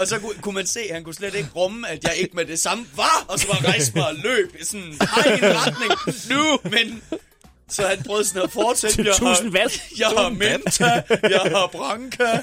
Og 0.00 0.06
så 0.06 0.18
kunne, 0.18 0.34
kunne 0.40 0.54
man 0.54 0.66
se, 0.66 0.80
at 0.80 0.94
han 0.94 1.04
kunne 1.04 1.14
slet 1.14 1.34
ikke 1.34 1.48
rumme, 1.56 1.88
at 1.88 2.04
jeg 2.04 2.16
ikke 2.16 2.36
med 2.36 2.44
det 2.44 2.58
samme 2.58 2.86
var, 2.96 3.24
og 3.28 3.38
så 3.38 3.46
var 3.46 3.68
rejst 3.68 3.94
mig 3.94 4.08
og 4.08 4.14
løb 4.14 4.56
i 4.60 4.64
sådan 4.64 4.86
en 4.86 4.96
retning 5.00 5.92
nu, 6.30 6.58
men... 6.70 7.02
Så 7.68 7.86
han 7.86 8.02
prøvede 8.06 8.24
sådan 8.24 8.42
at 8.42 8.52
fortsætte. 8.52 9.02
Jeg 9.02 9.10
1000 9.10 9.56
har, 9.56 9.72
jeg 9.98 10.08
har 10.08 10.28
menta, 10.28 11.02
jeg 11.28 11.40
har 11.40 11.66
branca. 11.66 12.40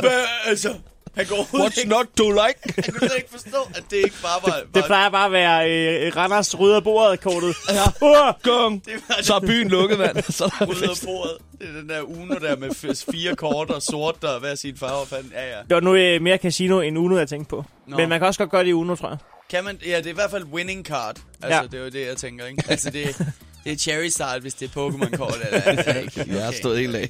Hvad, 0.00 0.24
altså, 0.46 0.74
han 1.16 1.26
går 1.26 1.36
What's 1.36 1.78
ikke, 1.80 1.90
not 1.90 2.06
to 2.16 2.30
like? 2.30 2.58
han 2.84 2.94
kunne 2.94 3.10
ikke 3.16 3.30
forstå, 3.30 3.68
at 3.74 3.82
det 3.90 3.96
ikke 3.96 4.16
bare 4.22 4.40
var... 4.42 4.58
Det 4.74 4.82
var 4.82 4.86
plejer 4.86 5.10
bare 5.10 5.26
at 5.26 5.32
være 5.32 5.70
øh, 6.06 6.16
Randers 6.16 6.58
rydder 6.60 6.80
bordet 6.80 7.20
kortet. 7.20 7.54
Ja. 7.68 7.82
Uh, 8.08 8.42
Gong. 8.42 8.84
det 8.84 8.92
var 9.08 9.22
Så 9.22 9.34
er 9.34 9.40
byen 9.40 9.68
lukket, 9.68 9.98
mand. 9.98 10.22
Så 10.32 10.44
er 10.44 10.48
der 10.58 10.66
ud 10.66 10.82
af 10.82 10.88
fest. 10.88 11.04
bordet. 11.04 11.36
Det 11.60 11.68
er 11.68 11.72
den 11.80 11.88
der 11.88 12.00
Uno 12.02 12.34
der 12.34 12.56
med 12.56 13.04
fire 13.12 13.36
kort 13.36 13.70
og 13.70 13.82
sort, 13.82 14.22
der 14.22 14.30
er 14.30 14.38
hver 14.38 14.54
sin 14.54 14.76
farve. 14.76 15.06
Fanden. 15.06 15.32
Ja, 15.34 15.48
ja. 15.50 15.56
det 15.68 15.74
var 15.74 15.80
nu 15.80 15.94
øh, 15.94 16.22
mere 16.22 16.36
casino 16.36 16.80
end 16.80 16.98
Uno, 16.98 17.18
jeg 17.18 17.28
tænkte 17.28 17.48
på. 17.50 17.64
Nå. 17.86 17.96
Men 17.96 18.08
man 18.08 18.20
kan 18.20 18.26
også 18.26 18.38
godt 18.38 18.50
gøre 18.50 18.62
det 18.62 18.68
i 18.68 18.72
Uno, 18.72 18.94
tror 18.94 19.08
jeg. 19.08 19.18
Kan 19.50 19.64
man, 19.64 19.78
ja, 19.86 19.96
det 19.96 20.06
er 20.06 20.10
i 20.10 20.14
hvert 20.14 20.30
fald 20.30 20.44
winning 20.44 20.86
card. 20.86 21.16
Altså, 21.42 21.48
Ja. 21.48 21.56
ja. 21.56 21.62
det 21.62 21.74
er 21.74 21.78
jo 21.84 21.88
det, 21.90 22.06
jeg 22.06 22.16
tænker, 22.16 22.46
ikke? 22.46 22.64
Altså, 22.68 22.90
det, 22.90 23.16
det 23.64 23.72
er 23.72 23.76
cherry 23.76 24.08
style, 24.08 24.40
hvis 24.40 24.54
det 24.54 24.70
er 24.76 24.80
Pokémon-kort. 24.88 25.34
Eller, 25.52 25.62
eller, 25.66 25.94
ikke? 25.94 26.24
Jeg 26.36 26.44
har 26.44 26.52
stået 26.52 26.78
helt 26.78 26.96
af. 26.96 27.08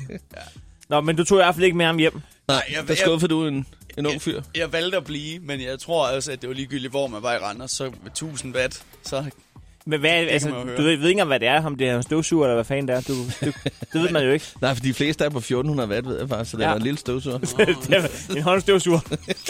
Nå, 0.89 1.01
men 1.01 1.17
du 1.17 1.25
tog 1.25 1.39
i 1.39 1.43
hvert 1.43 1.55
fald 1.55 1.65
ikke 1.65 1.77
med 1.77 1.87
ham 1.87 1.99
hjem. 1.99 2.21
Nej, 2.49 2.63
jeg- 2.73 2.89
der 2.89 2.95
skuffede 2.95 3.29
du 3.35 3.47
en, 3.47 3.67
en 3.99 4.07
ung 4.07 4.23
fyr. 4.23 4.43
Jeg 4.55 4.73
valgte 4.73 4.97
at 4.97 5.05
blive, 5.05 5.39
men 5.41 5.61
jeg 5.61 5.79
tror 5.79 6.07
også, 6.07 6.33
at 6.33 6.41
det 6.43 6.49
var 6.49 6.55
ligegyldigt, 6.55 6.91
hvor 6.93 7.07
man 7.07 7.23
var 7.23 7.35
i 7.35 7.39
Randers. 7.39 7.71
Så 7.71 7.85
med 7.85 8.11
1000 8.11 8.57
watt, 8.57 8.83
så 9.03 9.25
Men 9.87 10.01
hvad, 10.01 10.11
altså, 10.11 10.49
du 10.49 10.55
ved, 10.65 10.75
ved 10.77 10.91
ikke 10.93 11.11
engang, 11.11 11.27
hvad 11.29 11.41
det 11.41 11.49
er, 11.49 11.65
om 11.65 11.77
det 11.77 11.89
er 11.89 11.97
en 11.97 12.03
støvsuger, 12.03 12.45
eller 12.45 12.55
hvad 12.55 12.65
fanden 12.65 12.89
det 12.89 12.97
er. 12.97 13.01
Du, 13.01 13.15
du, 13.47 13.53
det 13.93 14.03
ved 14.03 14.11
man 14.11 14.25
jo 14.25 14.31
ikke. 14.31 14.47
Nej, 14.61 14.75
for 14.75 14.83
de 14.83 14.95
fleste 14.95 15.25
er 15.25 15.29
på 15.29 15.39
1400 15.39 15.89
watt, 15.89 16.07
ved 16.09 16.19
jeg 16.19 16.29
faktisk, 16.29 16.51
så 16.51 16.57
det 16.57 16.63
Ja. 16.63 16.69
er 16.71 16.75
en 16.75 16.83
lille 16.83 16.99
støvsuger. 16.99 17.39
er 17.91 18.35
en 18.37 18.43
håndstøvsuger. 18.43 19.01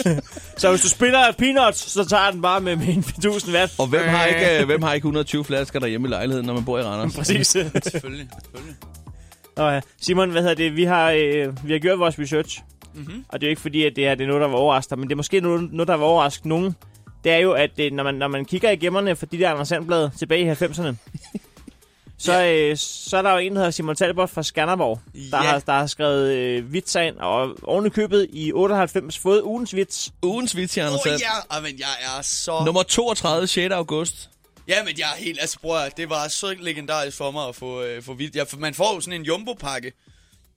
så 0.57 0.69
hvis 0.69 0.81
du 0.81 0.89
spiller 0.89 1.31
peanuts, 1.37 1.91
så 1.91 2.05
tager 2.05 2.31
den 2.31 2.41
bare 2.41 2.61
med, 2.61 2.75
med 2.75 2.87
en 2.87 2.99
1000 2.99 3.55
watt. 3.55 3.73
Og 3.79 3.87
hvem 3.87 4.01
har, 4.07 4.25
ikke, 4.25 4.59
øh, 4.59 4.65
hvem 4.65 4.81
har 4.81 4.93
ikke 4.93 5.05
120 5.05 5.45
flasker 5.45 5.79
derhjemme 5.79 6.07
i 6.07 6.11
lejligheden, 6.11 6.45
når 6.45 6.53
man 6.53 6.65
bor 6.65 6.79
i 6.79 6.81
Randers? 6.83 7.15
Præcis. 7.15 7.47
selvfølgelig, 7.47 8.29
selvfølgelig. 8.43 8.75
Nå, 9.57 9.69
ja. 9.69 9.81
Simon, 10.01 10.29
hvad 10.29 10.41
hedder 10.41 10.55
det? 10.55 10.75
Vi 10.75 10.83
har, 10.83 11.11
øh, 11.11 11.67
vi 11.67 11.71
har 11.71 11.79
gjort 11.79 11.99
vores 11.99 12.19
research. 12.19 12.61
Mm-hmm. 12.93 13.25
Og 13.29 13.41
det 13.41 13.47
er 13.47 13.49
jo 13.49 13.51
ikke 13.51 13.61
fordi, 13.61 13.83
at 13.85 13.95
det, 13.95 14.03
her, 14.03 14.15
det 14.15 14.23
er 14.23 14.27
noget, 14.27 14.41
der 14.41 14.47
var 14.47 14.57
overrasket 14.57 14.97
men 14.99 15.07
det 15.07 15.13
er 15.13 15.17
måske 15.17 15.39
noget, 15.39 15.71
noget 15.73 15.87
der 15.87 15.93
var 15.93 16.05
overrasket 16.05 16.45
nogen. 16.45 16.75
Det 17.23 17.31
er 17.31 17.37
jo, 17.37 17.51
at 17.51 17.69
det, 17.77 17.93
når, 17.93 18.03
man, 18.03 18.15
når 18.15 18.27
man 18.27 18.45
kigger 18.45 18.71
i 18.71 18.75
gemmerne 18.75 19.15
for 19.15 19.25
de 19.25 19.39
der 19.39 19.49
Anders 19.51 19.67
Sandblad 19.67 20.09
tilbage 20.19 20.41
i 20.45 20.49
90'erne, 20.49 20.93
så, 22.17 22.45
øh, 22.45 22.77
så 22.77 23.17
er 23.17 23.21
der 23.21 23.31
jo 23.31 23.37
en, 23.37 23.51
der 23.51 23.57
hedder 23.57 23.71
Simon 23.71 23.95
Talbot 23.95 24.29
fra 24.29 24.43
Skanderborg, 24.43 25.01
der, 25.31 25.43
Ja. 25.43 25.49
har, 25.49 25.59
der 25.59 25.73
har 25.73 25.87
skrevet 25.87 26.31
øh, 26.33 26.73
vitser 26.73 27.01
ind, 27.01 27.17
og 27.17 27.55
oven 27.63 27.85
i 27.85 27.89
købet 27.89 28.27
i 28.33 28.51
98 28.53 29.17
fået 29.19 29.41
ugens 29.41 29.75
vits. 29.75 30.11
Ugens 30.23 30.55
vits, 30.55 30.77
Åh 30.77 30.83
Sand. 30.83 30.93
oh, 30.93 31.21
ja, 31.21 31.55
Ej, 31.55 31.61
men 31.61 31.79
jeg 31.79 32.17
er 32.17 32.21
så... 32.21 32.61
Nummer 32.65 32.83
32, 32.83 33.47
6. 33.47 33.71
august. 33.73 34.29
Ja, 34.67 34.83
men 34.83 34.93
jeg 34.99 35.07
er 35.17 35.23
helt... 35.23 35.37
Altså, 35.41 35.59
bror, 35.59 35.79
det 35.97 36.09
var 36.09 36.27
så 36.27 36.55
legendarisk 36.59 37.17
for 37.17 37.31
mig 37.31 37.47
at 37.47 37.55
få, 37.55 37.81
øh, 37.83 38.03
få 38.03 38.13
vidt. 38.13 38.35
Jeg, 38.35 38.45
man 38.57 38.73
får 38.73 38.93
jo 38.95 38.99
sådan 39.01 39.19
en 39.19 39.25
jumbo-pakke. 39.25 39.91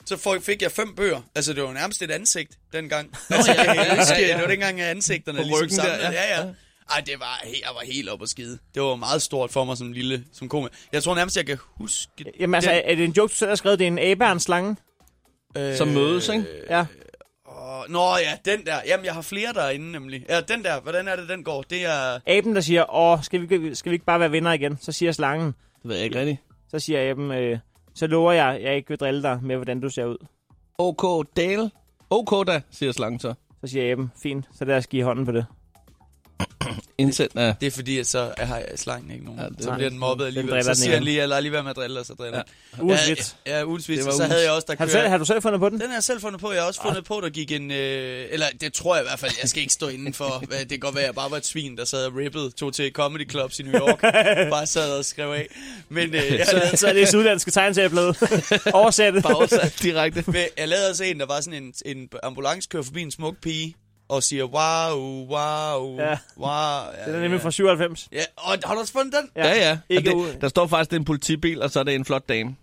Så 0.06 0.38
fik 0.42 0.62
jeg 0.62 0.72
fem 0.72 0.94
bøger. 0.94 1.20
Altså, 1.34 1.52
det 1.52 1.62
var 1.62 1.72
nærmest 1.72 2.02
et 2.02 2.10
ansigt 2.10 2.52
dengang. 2.72 3.10
Altså, 3.30 3.52
ja, 3.52 3.58
jeg 3.62 3.66
kan 3.76 3.84
ja, 3.86 3.96
huske, 3.98 4.14
ja, 4.14 4.20
ja. 4.26 4.32
det 4.34 4.42
var 4.42 4.48
dengang, 4.48 4.80
at 4.80 4.86
ansigterne 4.90 5.38
På 5.38 5.42
ligesom 5.42 5.62
ryggen 5.64 5.76
der, 5.78 5.82
samlede. 5.84 6.08
ja. 6.08 6.36
Ja, 6.36 6.40
ja. 6.46 6.52
Ej, 6.90 7.00
det 7.06 7.14
var, 7.20 7.42
jeg 7.44 7.70
var 7.75 7.80
helt 7.92 8.08
op 8.08 8.22
at 8.22 8.28
skide. 8.28 8.58
Det 8.75 8.82
var 8.82 8.94
meget 8.96 9.22
stort 9.22 9.50
for 9.50 9.64
mig 9.64 9.76
som 9.76 9.92
lille, 9.92 10.25
som 10.32 10.48
komiker. 10.48 10.76
Jeg 10.92 11.02
tror 11.02 11.14
nærmest, 11.14 11.36
jeg 11.36 11.46
kan 11.46 11.58
huske... 11.60 12.08
Jamen 12.40 12.54
altså, 12.54 12.70
den, 12.70 12.80
er 12.84 12.94
det 12.94 13.04
en 13.04 13.10
joke, 13.12 13.30
du 13.30 13.34
selv 13.36 13.48
har 13.48 13.56
skrevet? 13.56 13.78
Det 13.78 13.84
er 13.84 13.88
en 13.88 13.98
abe 13.98 14.25
og 14.25 14.32
en 14.32 14.40
slange? 14.40 14.76
øh, 15.56 15.76
Som 15.76 15.88
mødes, 15.88 16.28
ikke? 16.28 16.44
Ja. 16.70 16.84
Åh, 17.48 17.82
Nå 17.88 18.16
ja, 18.16 18.36
den 18.44 18.66
der. 18.66 18.76
Jamen, 18.86 19.06
jeg 19.06 19.14
har 19.14 19.22
flere 19.22 19.52
derinde 19.52 19.92
nemlig. 19.92 20.25
Ja, 20.28 20.40
den 20.40 20.64
der. 20.64 20.80
Hvordan 20.80 21.08
er 21.08 21.16
det, 21.16 21.28
den 21.28 21.44
går? 21.44 21.62
Det 21.62 21.84
er... 21.84 22.18
Aben, 22.26 22.54
der 22.54 22.60
siger, 22.60 22.94
åh, 22.94 23.22
skal 23.22 23.40
vi, 23.40 23.54
ikke- 23.54 23.75
skal 23.75 23.90
vi 23.90 23.94
ikke 23.94 24.04
bare 24.06 24.20
være 24.20 24.32
venner 24.32 24.52
igen? 24.52 24.78
Så 24.82 24.92
siger 24.92 25.12
slangen, 25.12 25.46
Det 25.46 25.54
ved 25.88 25.96
jeg 25.96 26.04
ikke 26.04 26.18
rigtigt. 26.18 26.38
så 26.70 26.78
siger 26.78 27.10
aben, 27.10 27.30
øh, 27.30 27.58
så 27.96 28.06
lover 28.06 28.32
jeg, 28.32 28.60
jeg 28.62 28.76
ikke 28.76 28.88
vil 28.88 28.98
drille 28.98 29.22
dig 29.22 29.38
med, 29.42 29.56
hvordan 29.56 29.80
du 29.80 29.88
ser 29.88 30.04
ud. 30.04 30.26
OK 30.78 31.26
Dale. 31.36 31.70
OK 32.10 32.46
da, 32.46 32.60
siger 32.70 32.92
slangen 32.92 33.20
så. 33.20 33.34
Så 33.60 33.66
siger 33.66 33.92
aben, 33.92 34.12
fint, 34.22 34.48
så 34.52 34.64
lad 34.64 34.76
os 34.76 34.86
give 34.86 35.04
hånden 35.04 35.24
på 35.24 35.32
det. 35.32 35.46
Indsendt 36.98 37.36
af... 37.38 37.54
Det 37.60 37.66
er 37.66 37.70
fordi, 37.70 37.98
at 37.98 38.06
så 38.06 38.34
har 38.38 38.56
jeg 38.56 38.66
slangen 38.76 39.10
ikke 39.10 39.24
nogen. 39.24 39.40
Ja, 39.40 39.46
det- 39.48 39.64
så 39.64 39.74
bliver 39.74 39.90
den 39.90 39.98
mobbet 39.98 40.20
Den 40.24 40.26
alligevel. 40.26 40.50
driller 40.50 40.62
Så 40.64 40.68
den 40.70 40.76
siger 40.76 40.94
han 40.94 41.02
lige, 41.04 41.16
jeg 41.18 41.28
lader 41.28 41.40
lige 41.40 41.52
være 41.52 41.62
med 41.62 41.70
at 41.70 41.76
drille, 41.76 42.00
og 42.00 42.06
så 42.06 42.14
driller 42.14 42.38
Ja. 42.38 42.42
ja. 42.76 42.82
Ugens 42.82 43.08
vits. 43.08 43.36
Ja, 43.46 43.64
ugens 43.64 43.88
vits. 43.88 44.04
Så 44.16 44.24
havde 44.24 44.42
jeg 44.42 44.50
også, 44.50 44.64
der 44.68 44.74
Har 44.78 44.86
selv, 44.86 45.08
har 45.08 45.18
du 45.18 45.24
selv 45.24 45.42
fundet 45.42 45.60
på 45.60 45.68
den? 45.68 45.80
Den 45.80 45.88
har 45.88 45.94
jeg 45.96 46.04
selv 46.04 46.20
fundet 46.20 46.40
på. 46.40 46.52
Jeg 46.52 46.60
har 46.62 46.66
også 46.68 46.82
fundet 46.82 47.04
på, 47.04 47.20
der 47.22 47.28
gik 47.28 47.52
en... 47.52 47.70
Øh, 47.70 48.26
eller 48.30 48.46
det 48.60 48.72
tror 48.72 48.96
jeg 48.96 49.04
i 49.04 49.08
hvert 49.08 49.18
fald. 49.18 49.32
Jeg 49.42 49.48
skal 49.48 49.60
ikke 49.62 49.72
stå 49.72 49.88
inden 49.88 50.14
for. 50.14 50.44
Det 50.50 50.68
kan 50.68 50.78
godt 50.78 50.94
være, 50.94 51.04
at 51.04 51.06
jeg 51.06 51.14
bare 51.14 51.30
var 51.30 51.36
et 51.36 51.46
svin, 51.46 51.76
der 51.76 51.84
sad 51.84 52.06
og 52.06 52.16
rippede. 52.16 52.50
Tog 52.50 52.74
til 52.74 52.92
comedy 52.92 53.30
clubs 53.30 53.58
i 53.60 53.62
New 53.62 53.80
York. 53.80 54.00
bare 54.56 54.66
sad 54.66 54.98
og 54.98 55.04
skrev 55.04 55.28
af. 55.30 55.46
Men 55.88 56.14
øh, 56.14 56.32
jeg, 56.38 56.46
Så, 56.46 56.76
så 56.76 56.86
er 56.86 56.92
det 56.92 57.14
udlandske 57.14 57.50
tegneserieblad. 57.50 58.14
Oversætte. 58.72 59.20
Bare 59.20 59.34
oversat 59.34 59.74
direkte. 59.82 60.24
Men 60.26 60.42
jeg 60.58 60.68
lavede 60.68 60.90
også 60.90 61.04
en, 61.04 61.20
der 61.20 61.26
var 61.26 61.40
sådan 61.40 61.62
en, 61.62 61.74
en 61.86 62.08
ambulance 62.22 62.68
kører 62.70 62.82
forbi 62.82 63.02
en 63.02 63.10
smuk 63.10 63.34
pige, 63.42 63.74
og 64.08 64.22
siger, 64.22 64.44
wow, 64.44 65.26
wow, 65.28 65.98
Ja. 65.98 66.18
wow. 66.38 66.48
Ja, 66.98 67.06
Den 67.06 67.14
er 67.14 67.20
nemlig 67.20 67.40
fra 67.40 67.50
97. 67.50 68.08
Ja, 68.12 68.25
og 68.36 68.58
har 68.64 68.75
du 68.75 68.80
også 68.80 68.92
fundet 68.92 69.12
den? 69.14 69.30
Ja, 69.36 69.54
ja. 69.68 69.78
Ikke 69.88 70.14
Og 70.14 70.20
u- 70.20 70.26
det, 70.32 70.40
der 70.40 70.48
står 70.48 70.66
faktisk, 70.66 70.90
det 70.90 70.96
er 70.96 71.00
en 71.00 71.04
politibil, 71.04 71.62
og 71.62 71.70
så 71.70 71.80
er 71.80 71.84
det 71.84 71.94
en 71.94 72.04
flot 72.04 72.28
dame. 72.28 72.56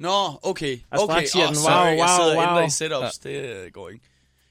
Nå, 0.00 0.10
okay. 0.42 0.78
Og 0.90 1.02
Okay, 1.02 1.26
siger 1.26 1.42
Åh, 1.44 1.48
den, 1.48 1.56
sorry, 1.56 1.86
wow, 1.86 1.96
jeg 1.96 2.08
sidder 2.18 2.30
wow, 2.30 2.36
og 2.38 2.42
ændrer 2.42 2.58
wow. 2.58 2.66
i 2.66 2.70
setups. 2.70 3.18
Det 3.18 3.30
øh, 3.30 3.70
går 3.72 3.88
ikke. 3.88 4.04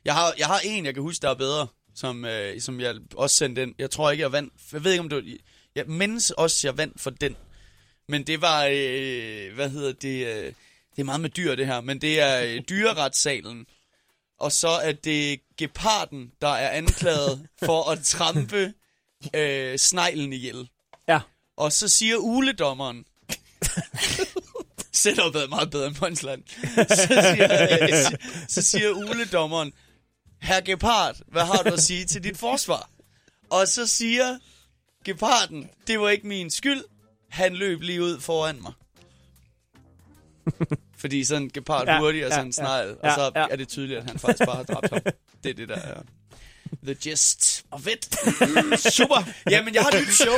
Jeg 0.05 0.13
har, 0.13 0.33
jeg 0.37 0.47
har 0.47 0.59
en, 0.63 0.85
jeg 0.85 0.93
kan 0.93 1.03
huske, 1.03 1.21
der 1.21 1.29
er 1.29 1.33
bedre, 1.35 1.67
som, 1.95 2.25
øh, 2.25 2.61
som 2.61 2.79
jeg 2.79 2.95
også 3.15 3.35
sendte 3.35 3.63
ind. 3.63 3.75
Jeg 3.79 3.89
tror 3.91 4.11
ikke, 4.11 4.21
jeg 4.21 4.31
vandt. 4.31 4.53
Jeg 4.73 4.83
ved 4.83 4.91
ikke, 4.91 5.01
om 5.01 5.09
det 5.09 5.15
var... 5.15 5.23
Jeg 5.75 5.83
mindes 5.87 6.31
også, 6.31 6.67
jeg 6.67 6.77
vandt 6.77 7.01
for 7.01 7.09
den. 7.09 7.35
Men 8.09 8.23
det 8.27 8.41
var... 8.41 8.65
Øh, 8.71 9.55
hvad 9.55 9.69
hedder 9.69 9.91
det? 9.93 10.27
Øh, 10.27 10.45
det 10.95 11.01
er 11.01 11.03
meget 11.03 11.21
med 11.21 11.29
dyr, 11.29 11.55
det 11.55 11.65
her. 11.67 11.81
Men 11.81 12.01
det 12.01 12.21
er 12.21 12.43
øh, 12.45 12.61
dyreretssalen. 12.69 13.65
Og 14.39 14.51
så 14.51 14.67
er 14.69 14.91
det 14.91 15.39
geparden, 15.57 16.31
der 16.41 16.47
er 16.47 16.69
anklaget 16.69 17.47
for 17.65 17.91
at 17.91 18.03
trampe 18.03 18.73
øh, 19.33 19.77
sneglen 19.79 20.33
ihjel. 20.33 20.69
Ja. 21.07 21.19
Og 21.57 21.71
så 21.71 21.87
siger 21.87 22.17
uledommeren, 22.17 23.05
setupet 24.93 25.43
er 25.43 25.47
meget 25.47 25.71
bedre 25.71 25.87
end 25.87 25.95
punchline, 25.95 26.43
så 26.75 27.33
siger, 27.35 27.77
øh, 27.81 28.17
så 28.47 28.61
siger 28.61 28.89
uledommeren, 28.89 29.73
Herr 30.41 30.61
Gepard, 30.61 31.15
hvad 31.27 31.43
har 31.45 31.63
du 31.63 31.73
at 31.73 31.83
sige 31.83 32.05
til 32.05 32.23
dit 32.23 32.37
forsvar? 32.37 32.89
Og 33.49 33.67
så 33.67 33.87
siger 33.87 34.37
Geparden, 35.05 35.69
det 35.87 35.99
var 35.99 36.09
ikke 36.09 36.27
min 36.27 36.49
skyld, 36.49 36.83
han 37.29 37.55
løb 37.55 37.81
lige 37.81 38.01
ud 38.01 38.19
foran 38.19 38.61
mig. 38.61 38.73
Fordi 40.99 41.23
sådan 41.23 41.43
en 41.43 41.49
gepard 41.53 41.87
Ja, 41.87 41.93
ja, 41.93 41.99
hurtigt 41.99 42.25
og 42.25 42.29
ja, 42.29 42.35
sådan 42.35 42.47
en 42.47 42.53
ja, 42.57 42.63
snegl, 42.63 42.95
ja, 43.03 43.09
og 43.09 43.15
så 43.15 43.31
ja. 43.39 43.45
er 43.51 43.55
det 43.55 43.67
tydeligt, 43.67 43.99
at 43.99 44.05
han 44.09 44.19
faktisk 44.19 44.45
bare 44.45 44.55
har 44.55 44.63
dræbt 44.63 44.89
ham. 44.93 45.01
Det 45.43 45.49
er 45.49 45.53
det, 45.53 45.69
der 45.69 45.75
er 45.75 46.01
the 46.85 46.93
gist 46.93 47.63
of 47.71 47.87
it. 47.87 48.05
Super! 48.93 49.23
Jamen, 49.49 49.73
jeg 49.73 49.81
har 49.83 49.89
et 49.91 50.01
nyt 50.07 50.13
show. 50.13 50.33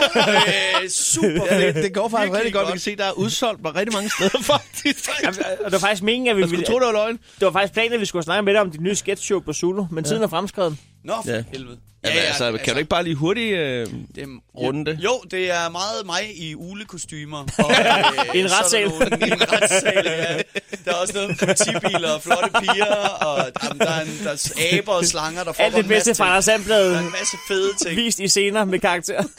Øh, 0.83 0.89
super 0.89 1.45
Ja, 1.51 1.59
fedt. 1.59 1.75
det, 1.75 1.83
det 1.83 1.93
går 1.93 2.09
faktisk 2.09 2.21
Virkelig 2.33 2.37
rigtig 2.39 2.53
godt. 2.53 2.63
Vi 2.63 2.65
godt. 2.65 2.73
kan 2.73 2.79
se, 2.79 2.95
der 2.95 3.05
er 3.05 3.11
udsolgt 3.11 3.63
på 3.63 3.69
rigtig 3.69 3.93
mange 3.93 4.09
steder, 4.09 4.43
faktisk. 4.53 5.09
Jamen, 5.23 5.39
Og 5.59 5.65
det 5.65 5.71
var 5.71 5.79
faktisk 5.79 6.03
meningen, 6.03 6.27
at 6.31 6.37
vi 6.37 6.41
ville... 6.49 6.65
tro, 6.65 6.79
det 6.79 6.85
var 6.85 6.91
løgn. 6.91 7.15
Det 7.39 7.45
var 7.45 7.51
faktisk 7.51 7.73
planen, 7.73 7.93
at 7.93 7.99
vi 7.99 8.05
skulle 8.05 8.23
snakke 8.23 8.41
med 8.43 8.53
dig 8.53 8.61
om 8.61 8.71
dit 8.71 8.81
nye 8.81 8.95
sketch 8.95 9.23
show 9.23 9.39
på 9.39 9.53
Zulu, 9.53 9.85
men 9.91 10.03
tiden 10.03 10.23
er 10.23 10.27
fremskrevet. 10.27 10.77
Nå, 11.03 11.13
for 11.25 11.31
Ja. 11.31 11.43
helvede. 11.51 11.77
Ja, 12.03 12.09
ja, 12.13 12.19
altså, 12.19 12.59
kan 12.63 12.73
du 12.73 12.77
ikke 12.79 12.89
bare 12.89 13.03
lige 13.03 13.15
hurtigt... 13.15 13.53
Øh... 13.57 13.87
det 14.15 14.27
runde 14.55 14.91
det? 14.91 14.99
Jo, 15.03 15.21
det 15.31 15.51
er 15.51 15.69
meget 15.69 16.05
mig 16.05 16.37
i 16.37 16.55
ulekostymer. 16.55 17.37
Og, 17.63 17.71
øh, 17.71 18.35
en 18.39 18.45
der 18.45 18.59
retssal. 18.59 18.87
nogle- 18.87 19.05
en 19.33 19.51
retssal, 19.51 20.03
ja. 20.05 20.37
Der 20.85 20.91
er 20.91 20.95
også 20.95 21.13
noget 21.13 21.37
politibiler 21.39 22.11
og 22.11 22.21
flotte 22.21 22.49
piger, 22.59 22.95
og 22.95 23.51
jamen, 23.63 23.79
der 23.79 23.89
er, 23.91 24.01
en, 24.01 24.19
der 24.23 24.31
er 24.31 24.77
aber 24.77 24.91
og 24.93 25.05
slanger, 25.05 25.43
der 25.43 25.51
får 25.53 25.63
Alt 25.63 25.75
det 25.75 25.87
bedste 25.87 26.15
fra 26.15 26.25
Anders 26.29 26.45
Der 26.45 26.53
er 26.53 26.57
Sandblad 26.57 26.99
en 26.99 27.11
masse 27.11 27.37
fede 27.47 27.69
ting. 27.85 27.95
vist 27.95 28.19
i 28.19 28.27
scener 28.27 28.65
med 28.65 28.79
karakter. 28.79 29.23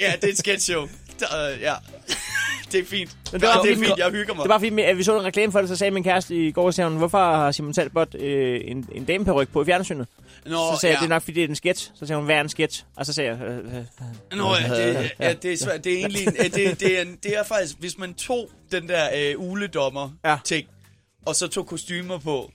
Ja, 0.00 0.12
det 0.20 0.24
er 0.28 0.32
et 0.32 0.38
sketch 0.38 0.70
show. 0.70 0.88
Der, 1.20 1.46
øh, 1.52 1.60
ja. 1.60 1.74
Det 2.72 2.80
er 2.80 2.84
fint. 2.84 3.16
Men 3.32 3.32
det, 3.32 3.40
det 3.40 3.48
var- 3.56 3.62
det 3.62 3.72
er 3.72 3.76
fint, 3.76 3.98
jeg 3.98 4.10
hygger 4.10 4.34
mig. 4.34 4.42
Det 4.42 4.48
var 4.48 4.58
fordi, 4.58 4.80
at 4.82 4.98
vi 4.98 5.02
så 5.02 5.18
en 5.18 5.24
reklame 5.24 5.52
for 5.52 5.60
det, 5.60 5.68
så 5.68 5.76
sagde 5.76 5.90
min 5.90 6.04
kæreste 6.04 6.46
i 6.46 6.52
går, 6.52 6.70
sagde 6.70 6.90
hun, 6.90 6.98
hvorfor 6.98 7.18
har 7.18 7.52
Simon 7.52 7.72
Talbot 7.72 8.14
øh, 8.14 8.60
en, 8.64 8.88
en 8.94 9.04
dameperyk 9.04 9.48
på 9.48 9.62
i 9.62 9.64
fjernsynet? 9.64 10.06
Nå, 10.46 10.50
Så 10.74 10.80
sagde 10.80 10.92
jeg, 10.92 11.00
ja. 11.00 11.06
det 11.06 11.10
er 11.12 11.14
nok 11.14 11.22
fordi, 11.22 11.34
det 11.34 11.44
er 11.44 11.48
en 11.48 11.56
sketch. 11.56 11.90
Så 11.94 12.06
sagde 12.06 12.16
hun, 12.16 12.24
hvad 12.24 12.36
er 12.36 12.40
en 12.40 12.48
sketch? 12.48 12.84
Og 12.96 13.06
så 13.06 13.12
sagde 13.12 13.30
jeg, 13.30 13.40
øh, 13.40 13.56
øh, 13.58 14.38
Nå, 14.38 14.54
ja, 14.56 14.86
det, 14.92 15.10
ja, 15.20 15.32
det 15.32 15.52
er 15.52 15.56
svært. 15.56 15.84
Det 15.84 15.92
er 15.92 15.96
egentlig, 15.96 16.26
en- 16.26 16.34
øh, 16.38 16.44
det, 16.44 16.80
det, 16.80 17.00
er, 17.00 17.04
det 17.22 17.36
er 17.38 17.42
faktisk, 17.44 17.76
hvis 17.78 17.98
man 17.98 18.14
tog 18.14 18.50
den 18.72 18.88
der 18.88 19.08
øh, 19.16 19.34
uledommer 19.38 20.10
Ja. 20.24 20.36
ting, 20.44 20.66
og 21.26 21.36
så 21.36 21.48
tog 21.48 21.66
kostymer 21.66 22.18
på, 22.18 22.50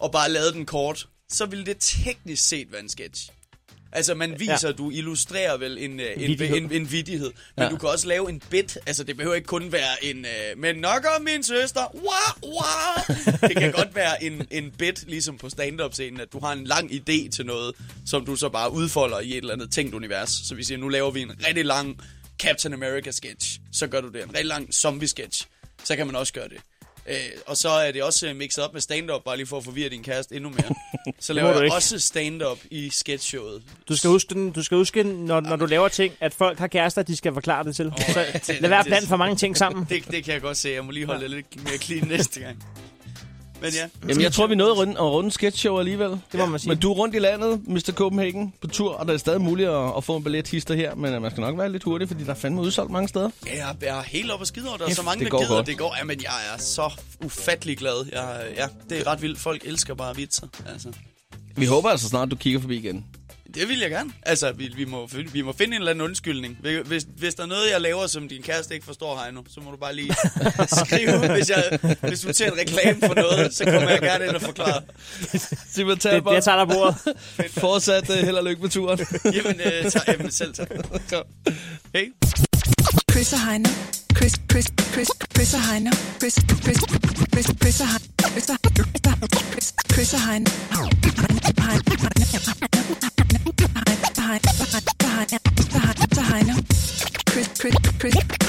og 0.00 0.12
bare 0.12 0.30
lavede 0.30 0.52
den 0.52 0.66
kort, 0.66 1.08
så 1.28 1.46
ville 1.46 1.66
det 1.66 1.76
teknisk 1.80 2.48
set 2.48 2.72
være 2.72 2.80
en 2.82 2.88
sketch. 2.88 3.28
Altså, 3.92 4.14
man 4.14 4.40
viser, 4.40 4.68
ja. 4.68 4.72
du 4.72 4.90
illustrerer 4.90 5.56
vel 5.56 5.78
en, 5.78 6.00
øh, 6.00 6.06
en, 6.16 6.42
en, 6.42 6.72
en 6.72 6.92
vidighed. 6.92 7.30
Men 7.56 7.64
ja. 7.64 7.70
du 7.70 7.76
kan 7.76 7.88
også 7.88 8.08
lave 8.08 8.28
en 8.28 8.42
bit. 8.50 8.78
Altså, 8.86 9.04
det 9.04 9.16
behøver 9.16 9.34
ikke 9.34 9.46
kun 9.46 9.72
være 9.72 10.04
en... 10.04 10.24
Øh, 10.24 10.58
men 10.58 10.76
nok 10.76 11.06
om 11.16 11.22
min 11.22 11.42
søster. 11.42 11.94
Wah, 11.94 12.54
wah. 12.54 13.18
Det 13.48 13.56
kan 13.56 13.72
godt 13.72 13.94
være 13.94 14.24
en, 14.24 14.46
en 14.50 14.70
bit, 14.78 15.08
ligesom 15.08 15.38
på 15.38 15.50
stand-up-scenen, 15.50 16.20
at 16.20 16.32
du 16.32 16.38
har 16.38 16.52
en 16.52 16.64
lang 16.64 16.92
idé 16.92 17.30
til 17.30 17.46
noget, 17.46 17.74
som 18.06 18.26
du 18.26 18.36
så 18.36 18.48
bare 18.48 18.72
udfolder 18.72 19.20
i 19.20 19.30
et 19.30 19.36
eller 19.36 19.52
andet 19.52 19.70
tænkt 19.70 19.94
univers. 19.94 20.30
Så 20.30 20.54
vi 20.54 20.64
siger, 20.64 20.78
nu 20.78 20.88
laver 20.88 21.10
vi 21.10 21.20
en 21.20 21.32
rigtig 21.46 21.64
lang 21.64 22.00
Captain 22.38 22.74
America-sketch. 22.74 23.60
Så 23.72 23.86
gør 23.86 24.00
du 24.00 24.08
det. 24.08 24.22
En 24.22 24.28
rigtig 24.28 24.46
lang 24.46 24.74
zombie-sketch. 24.74 25.46
Så 25.84 25.96
kan 25.96 26.06
man 26.06 26.16
også 26.16 26.32
gøre 26.32 26.48
det. 26.48 26.56
Øh, 27.06 27.16
og 27.46 27.56
så 27.56 27.68
er 27.68 27.92
det 27.92 28.02
også 28.02 28.28
øh, 28.28 28.36
mixet 28.36 28.64
op 28.64 28.72
med 28.72 28.80
stand-up, 28.80 29.24
bare 29.24 29.36
lige 29.36 29.46
for 29.46 29.58
at 29.58 29.64
forvirre 29.64 29.88
din 29.88 30.02
kæreste 30.02 30.34
endnu 30.34 30.50
mere. 30.50 30.74
Så 31.20 31.32
laver 31.32 31.48
du 31.52 31.54
jeg 31.56 31.64
ikke. 31.64 31.74
også 31.76 31.98
stand-up 31.98 32.58
i 32.70 32.90
sketchshowet. 32.90 33.62
du 33.88 33.96
skal 33.96 34.10
huske, 34.10 34.34
den, 34.34 34.50
du 34.50 34.62
skal 34.62 34.76
huske 34.76 35.02
når, 35.02 35.40
når 35.40 35.56
du 35.56 35.66
laver 35.66 35.88
ting, 35.88 36.14
at 36.20 36.34
folk 36.34 36.58
har 36.58 36.66
kærester, 36.66 37.02
de 37.02 37.16
skal 37.16 37.32
forklare 37.32 37.64
det 37.64 37.76
til. 37.76 37.86
Åh, 37.86 37.92
Så 38.42 38.54
lad 38.60 38.68
være 38.68 38.80
at 38.80 38.86
blande 38.86 39.06
for 39.08 39.16
mange 39.16 39.36
ting 39.36 39.56
sammen. 39.56 39.86
Det, 39.88 40.04
det 40.10 40.24
kan 40.24 40.34
jeg 40.34 40.42
godt 40.42 40.56
se. 40.56 40.68
Jeg 40.70 40.84
må 40.84 40.90
lige 40.90 41.06
holde 41.06 41.20
det 41.20 41.30
lidt 41.30 41.64
mere 41.64 41.78
clean 41.78 42.06
næste 42.08 42.40
gang. 42.40 42.64
Men 43.62 43.70
ja. 43.72 43.88
Jamen, 44.08 44.22
jeg 44.22 44.32
tror, 44.32 44.46
vi 44.46 44.54
nåede 44.54 44.72
runde, 44.72 44.92
at 44.92 45.00
runde 45.00 45.30
sketchshow 45.30 45.78
alligevel. 45.78 46.10
Det 46.10 46.20
må 46.34 46.46
man 46.46 46.60
sige. 46.60 46.68
Men 46.68 46.78
du 46.78 46.90
er 46.92 46.94
rundt 46.94 47.14
i 47.14 47.18
landet, 47.18 47.60
Mr. 47.68 47.92
Copenhagen, 47.94 48.52
på 48.60 48.66
tur, 48.66 48.92
og 48.94 49.06
der 49.06 49.12
er 49.12 49.16
stadig 49.16 49.40
muligt 49.40 49.68
at, 49.68 49.92
at 49.96 50.04
få 50.04 50.16
en 50.16 50.24
billethister 50.24 50.74
her, 50.74 50.94
men 50.94 51.14
øh, 51.14 51.22
man 51.22 51.30
skal 51.30 51.40
nok 51.40 51.58
være 51.58 51.72
lidt 51.72 51.82
hurtig, 51.82 52.08
fordi 52.08 52.24
der 52.24 52.30
er 52.30 52.34
fandme 52.34 52.60
udsolgt 52.60 52.90
mange 52.92 53.08
steder. 53.08 53.30
Ja, 53.46 53.66
Jeg, 53.80 53.98
er 53.98 54.02
helt 54.02 54.30
oppe 54.30 54.42
og 54.42 54.46
skide 54.46 54.68
over. 54.68 54.76
Der 54.78 54.86
er 54.86 54.90
så 54.90 55.02
mange, 55.02 55.18
det 55.18 55.24
der 55.24 55.30
går 55.30 55.38
gider. 55.38 55.54
godt. 55.54 55.66
Det 55.66 55.78
går. 55.78 55.94
Jamen, 55.98 56.20
jeg 56.22 56.54
er 56.54 56.58
så 56.58 56.90
ufattelig 57.24 57.78
glad. 57.78 58.06
Jeg, 58.12 58.40
ja, 58.56 58.66
det 58.90 59.00
er 59.00 59.06
ret 59.06 59.22
vildt. 59.22 59.38
Folk 59.38 59.62
elsker 59.64 59.94
bare 59.94 60.16
vitser. 60.16 60.46
Altså. 60.72 60.88
Vi 61.56 61.66
håber 61.66 61.88
altså 61.88 62.08
snart, 62.08 62.30
du 62.30 62.36
kigger 62.36 62.60
forbi 62.60 62.76
igen. 62.76 63.04
Det 63.54 63.68
vil 63.68 63.78
jeg 63.78 63.90
gerne. 63.90 64.12
Altså, 64.22 64.52
vi, 64.52 64.72
vi, 64.76 64.84
må, 64.84 65.08
vi 65.32 65.42
må 65.42 65.52
finde 65.52 65.76
en 65.76 65.82
eller 65.82 65.90
anden 65.90 66.04
undskyldning. 66.04 66.58
Hvis, 66.84 67.06
hvis 67.16 67.34
der 67.34 67.42
er 67.42 67.46
noget, 67.46 67.70
jeg 67.70 67.80
laver, 67.80 68.06
som 68.06 68.28
din 68.28 68.42
kæreste 68.42 68.74
ikke 68.74 68.86
forstår, 68.86 69.22
Heino, 69.22 69.42
så 69.48 69.60
må 69.60 69.70
du 69.70 69.76
bare 69.76 69.94
lige 69.94 70.14
skrive. 70.84 71.32
Hvis, 71.32 71.50
jeg, 71.50 71.78
hvis 72.08 72.20
du 72.20 72.32
ser 72.32 72.50
en 72.50 72.58
reklame 72.58 73.00
for 73.06 73.14
noget, 73.14 73.54
så 73.54 73.64
kommer 73.64 73.90
jeg 73.90 74.00
gerne 74.00 74.24
ind 74.26 74.34
og 74.34 74.42
forklare. 74.42 74.82
Simon 75.72 75.90
Det, 75.94 76.00
Talbot, 76.00 76.34
jeg 76.34 76.44
tager 76.44 76.64
dig 76.64 76.74
bordet. 76.74 76.96
fortsat 77.64 78.10
uh, 78.10 78.16
held 78.16 78.36
og 78.36 78.44
lykke 78.44 78.62
med 78.62 78.70
turen. 78.70 78.98
Jamen, 79.36 79.60
øh, 79.60 79.90
tak, 79.90 80.08
jamen 80.08 80.30
selv 80.30 80.54
tak. 80.54 80.68
Hey. 81.94 82.12
Chris 83.10 83.32
og 83.32 83.46
Heino. 83.50 83.68
Chris, 84.16 84.32
Chris, 84.50 84.66
Chris, 84.92 85.08
Chris 85.34 85.54
og 85.54 85.72
Heino. 85.72 85.90
Chris, 86.18 86.34
Chris, 86.62 86.78
Chris, 87.32 87.46
Chris 87.62 87.80
og 87.80 87.86
Heino. 87.86 88.26
Chris 88.32 88.48
og 88.50 88.56
Chris, 89.52 89.74
Chris 89.92 90.14
og 90.14 90.20
Heino. 90.30 91.31
Heino. 98.02 98.10
Chris, 98.10 98.14
Chris, 98.14 98.26
Chris, 98.26 98.41